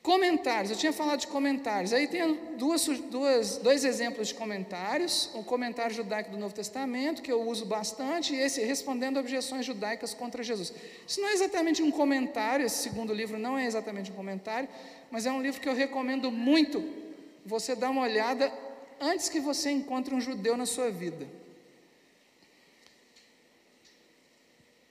[0.05, 1.91] Comentários, eu tinha falado de comentários.
[1.95, 7.33] Aí tem duas, duas, dois exemplos de comentários: o comentário judaico do Novo Testamento, que
[7.33, 10.75] eu uso bastante, e esse respondendo objeções judaicas contra Jesus.
[11.09, 14.69] Isso não é exatamente um comentário, esse segundo livro não é exatamente um comentário,
[15.11, 16.85] mas é um livro que eu recomendo muito
[17.47, 18.53] você dar uma olhada
[19.01, 21.27] antes que você encontre um judeu na sua vida.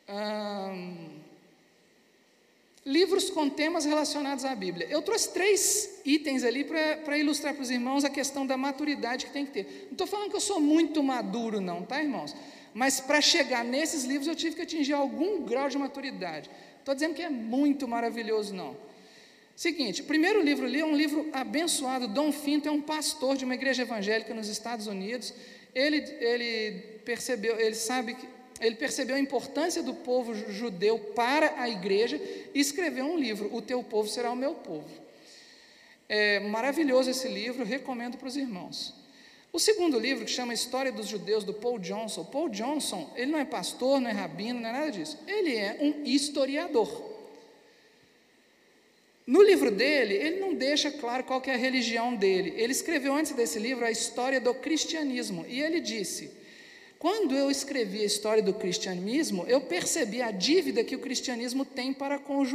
[0.09, 1.12] Hum,
[2.85, 4.87] Livros com temas relacionados à Bíblia.
[4.89, 9.31] Eu trouxe três itens ali para ilustrar para os irmãos a questão da maturidade que
[9.31, 9.85] tem que ter.
[9.85, 12.35] Não estou falando que eu sou muito maduro, não, tá, irmãos?
[12.73, 16.49] Mas para chegar nesses livros eu tive que atingir algum grau de maturidade.
[16.79, 18.75] Estou dizendo que é muito maravilhoso, não.
[19.55, 22.07] Seguinte, o primeiro livro ali é um livro abençoado.
[22.07, 25.33] Dom Finto é um pastor de uma igreja evangélica nos Estados Unidos.
[25.73, 28.27] Ele, ele percebeu, ele sabe que
[28.63, 32.19] ele percebeu a importância do povo judeu para a igreja
[32.53, 34.89] e escreveu um livro, O Teu Povo Será o Meu Povo.
[36.07, 38.93] É maravilhoso esse livro, recomendo para os irmãos.
[39.51, 42.25] O segundo livro, que chama História dos Judeus, do Paul Johnson.
[42.25, 45.19] Paul Johnson, ele não é pastor, não é rabino, não é nada disso.
[45.27, 47.11] Ele é um historiador.
[49.25, 52.53] No livro dele, ele não deixa claro qual é a religião dele.
[52.57, 55.45] Ele escreveu antes desse livro a história do cristianismo.
[55.47, 56.42] E ele disse
[57.03, 61.91] quando eu escrevi a história do cristianismo, eu percebi a dívida que o cristianismo tem
[61.91, 62.47] para com, os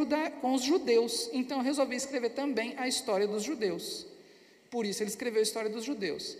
[0.62, 1.28] judeus.
[1.34, 4.06] Então resolvi escrever também a história dos judeus.
[4.70, 6.34] Por isso ele escreveu a história dos judeus.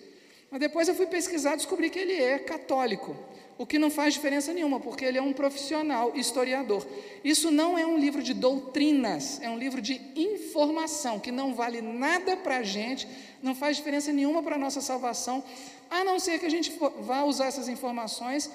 [0.50, 3.14] Mas depois eu fui pesquisar e descobri que ele é católico,
[3.58, 6.86] o que não faz diferença nenhuma, porque ele é um profissional historiador.
[7.22, 11.82] Isso não é um livro de doutrinas, é um livro de informação, que não vale
[11.82, 13.06] nada para a gente,
[13.42, 15.44] não faz diferença nenhuma para a nossa salvação,
[15.90, 18.50] a não ser que a gente vá usar essas informações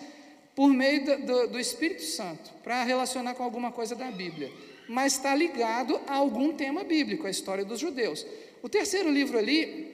[0.56, 4.52] por meio do, do, do Espírito Santo, para relacionar com alguma coisa da Bíblia.
[4.88, 8.26] Mas está ligado a algum tema bíblico, a história dos judeus.
[8.62, 9.94] O terceiro livro ali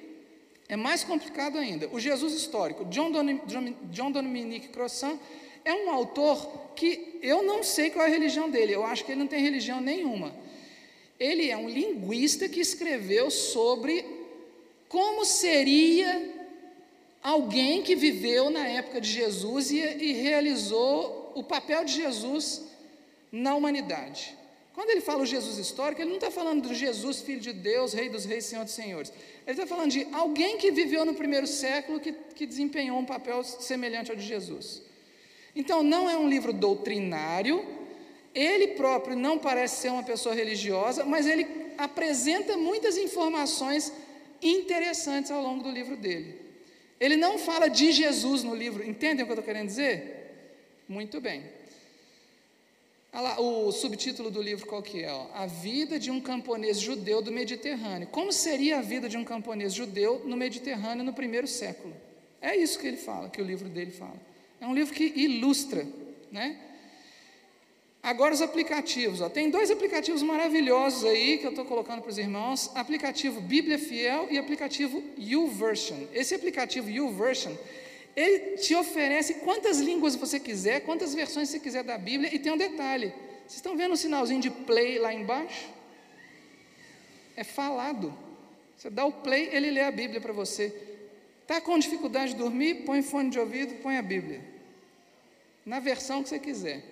[0.67, 1.89] é mais complicado ainda.
[1.91, 3.25] O Jesus Histórico, John, Don,
[3.89, 5.17] John Dominique Crossan,
[5.63, 9.11] é um autor que eu não sei qual é a religião dele, eu acho que
[9.11, 10.33] ele não tem religião nenhuma.
[11.19, 14.05] Ele é um linguista que escreveu sobre
[14.87, 16.38] como seria
[17.23, 22.63] alguém que viveu na época de Jesus e, e realizou o papel de Jesus
[23.31, 24.37] na humanidade.
[24.73, 27.91] Quando ele fala o Jesus histórico, ele não está falando do Jesus, filho de Deus,
[27.91, 29.11] rei dos reis, senhor dos senhores.
[29.45, 33.43] Ele está falando de alguém que viveu no primeiro século que, que desempenhou um papel
[33.43, 34.81] semelhante ao de Jesus.
[35.55, 37.65] Então, não é um livro doutrinário,
[38.33, 41.45] ele próprio não parece ser uma pessoa religiosa, mas ele
[41.77, 43.91] apresenta muitas informações
[44.41, 46.48] interessantes ao longo do livro dele.
[46.99, 50.19] Ele não fala de Jesus no livro, entendem o que eu estou querendo dizer?
[50.87, 51.43] Muito bem.
[53.11, 55.11] Lá, o subtítulo do livro qual que é?
[55.11, 55.27] Ó?
[55.33, 58.07] A vida de um camponês judeu do Mediterrâneo.
[58.07, 61.93] Como seria a vida de um camponês judeu no Mediterrâneo no primeiro século?
[62.41, 64.15] É isso que ele fala, que o livro dele fala.
[64.61, 65.87] É um livro que ilustra,
[66.31, 66.59] né?
[68.01, 69.21] Agora os aplicativos.
[69.21, 69.29] Ó.
[69.29, 74.27] Tem dois aplicativos maravilhosos aí que eu estou colocando para os irmãos: aplicativo Bíblia Fiel
[74.31, 76.07] e aplicativo YouVersion.
[76.13, 77.55] Esse aplicativo YouVersion
[78.15, 82.51] ele te oferece quantas línguas você quiser, quantas versões você quiser da Bíblia, e tem
[82.51, 85.69] um detalhe: vocês estão vendo o sinalzinho de play lá embaixo?
[87.35, 88.13] É falado.
[88.75, 90.73] Você dá o play, ele lê a Bíblia para você.
[91.41, 92.83] Está com dificuldade de dormir?
[92.85, 94.41] Põe fone de ouvido, põe a Bíblia.
[95.65, 96.83] Na versão que você quiser.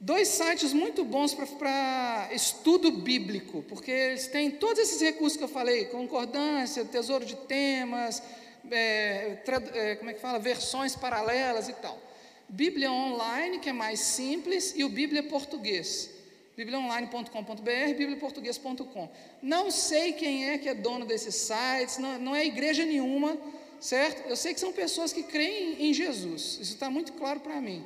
[0.00, 5.48] Dois sites muito bons para estudo bíblico, porque eles têm todos esses recursos que eu
[5.48, 8.22] falei: concordância, tesouro de temas,
[8.70, 9.38] é,
[9.74, 12.00] é, como é que fala, versões paralelas e tal.
[12.48, 16.10] Bíblia Online, que é mais simples, e o Bíblia Português.
[16.56, 19.10] bibliaonline.com.br, bibliaportuguês.com.
[19.42, 23.36] Não sei quem é que é dono desses sites, não, não é igreja nenhuma,
[23.80, 24.28] certo?
[24.28, 27.84] Eu sei que são pessoas que creem em Jesus, isso está muito claro para mim.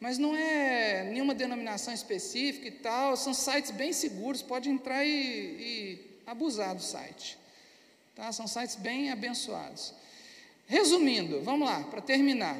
[0.00, 5.10] Mas não é nenhuma denominação específica e tal, são sites bem seguros, pode entrar e,
[5.10, 7.36] e abusar do site.
[8.14, 8.30] Tá?
[8.30, 9.92] São sites bem abençoados.
[10.66, 12.56] Resumindo, vamos lá, para terminar.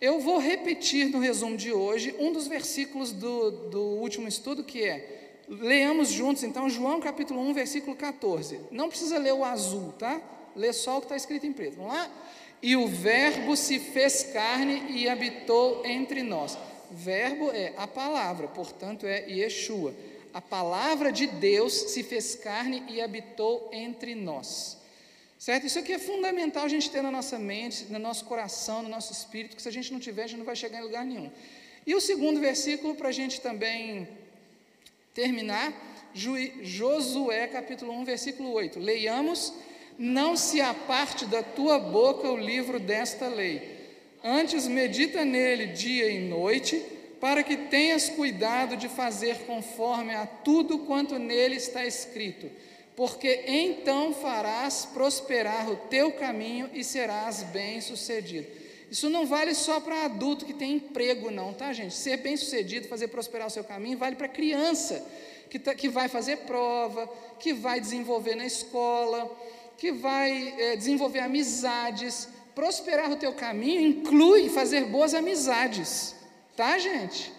[0.00, 4.84] Eu vou repetir no resumo de hoje um dos versículos do, do último estudo, que
[4.84, 8.60] é, leamos juntos então João capítulo 1, versículo 14.
[8.70, 10.20] Não precisa ler o azul, tá?
[10.54, 11.76] Lê só o que está escrito em preto.
[11.76, 12.08] Vamos lá?
[12.62, 16.58] E o Verbo se fez carne e habitou entre nós.
[16.90, 19.94] Verbo é a palavra, portanto é Yeshua.
[20.32, 24.76] A palavra de Deus se fez carne e habitou entre nós.
[25.38, 25.66] Certo?
[25.66, 29.12] Isso aqui é fundamental a gente ter na nossa mente, no nosso coração, no nosso
[29.12, 31.30] espírito, que se a gente não tiver, a gente não vai chegar em lugar nenhum.
[31.86, 34.08] E o segundo versículo, para a gente também
[35.14, 35.72] terminar,
[36.12, 38.80] Josué capítulo 1, versículo 8.
[38.80, 39.52] Leiamos:
[39.98, 43.76] Não se aparte da tua boca o livro desta lei,
[44.22, 46.80] antes medita nele dia e noite,
[47.20, 52.48] para que tenhas cuidado de fazer conforme a tudo quanto nele está escrito
[52.98, 58.48] porque então farás prosperar o teu caminho e serás bem-sucedido.
[58.90, 61.94] Isso não vale só para adulto que tem emprego, não, tá, gente?
[61.94, 65.06] Ser bem-sucedido, fazer prosperar o seu caminho, vale para criança
[65.48, 69.30] que, tá, que vai fazer prova, que vai desenvolver na escola,
[69.78, 72.28] que vai é, desenvolver amizades.
[72.54, 76.16] Prosperar o teu caminho inclui fazer boas amizades,
[76.56, 77.32] tá, gente?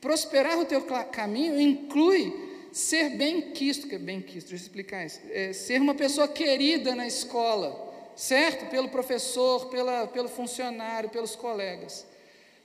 [0.00, 0.80] Prosperar o teu
[1.12, 5.80] caminho inclui ser bem quisto, que é bem quisto, deixa eu explicar isso, é ser
[5.80, 8.70] uma pessoa querida na escola, certo?
[8.70, 12.06] Pelo professor, pela, pelo funcionário, pelos colegas,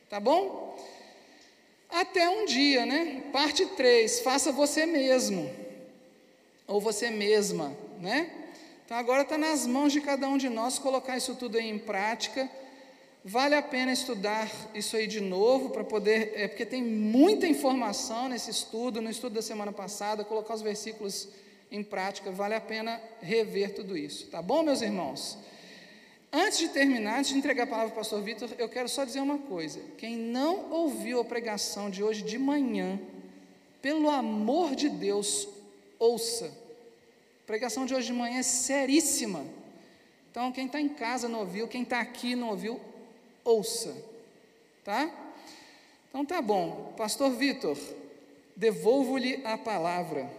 [0.10, 0.78] tá bom?
[1.90, 3.24] Até um dia, né?
[3.34, 5.54] Parte 3, faça você mesmo,
[6.66, 8.43] ou você mesma, né?
[8.86, 12.50] Então agora está nas mãos de cada um de nós colocar isso tudo em prática
[13.26, 18.28] Vale a pena estudar isso aí de novo para poder, é porque tem muita informação
[18.28, 21.30] nesse estudo, no estudo da semana passada, colocar os versículos
[21.72, 25.38] em prática, vale a pena rever tudo isso, tá bom, meus irmãos?
[26.34, 29.06] Antes de terminar, antes de entregar a palavra para o pastor Vitor, eu quero só
[29.06, 33.00] dizer uma coisa: quem não ouviu a pregação de hoje de manhã,
[33.82, 35.48] pelo amor de Deus,
[35.98, 36.63] ouça.
[37.44, 39.46] A pregação de hoje de manhã é seríssima.
[40.32, 42.80] Então, quem está em casa não ouviu, quem está aqui não ouviu,
[43.44, 43.96] ouça,
[44.84, 45.12] tá?
[46.10, 47.78] Então tá bom, Pastor Vitor,
[48.56, 50.30] devolvo-lhe a palavra.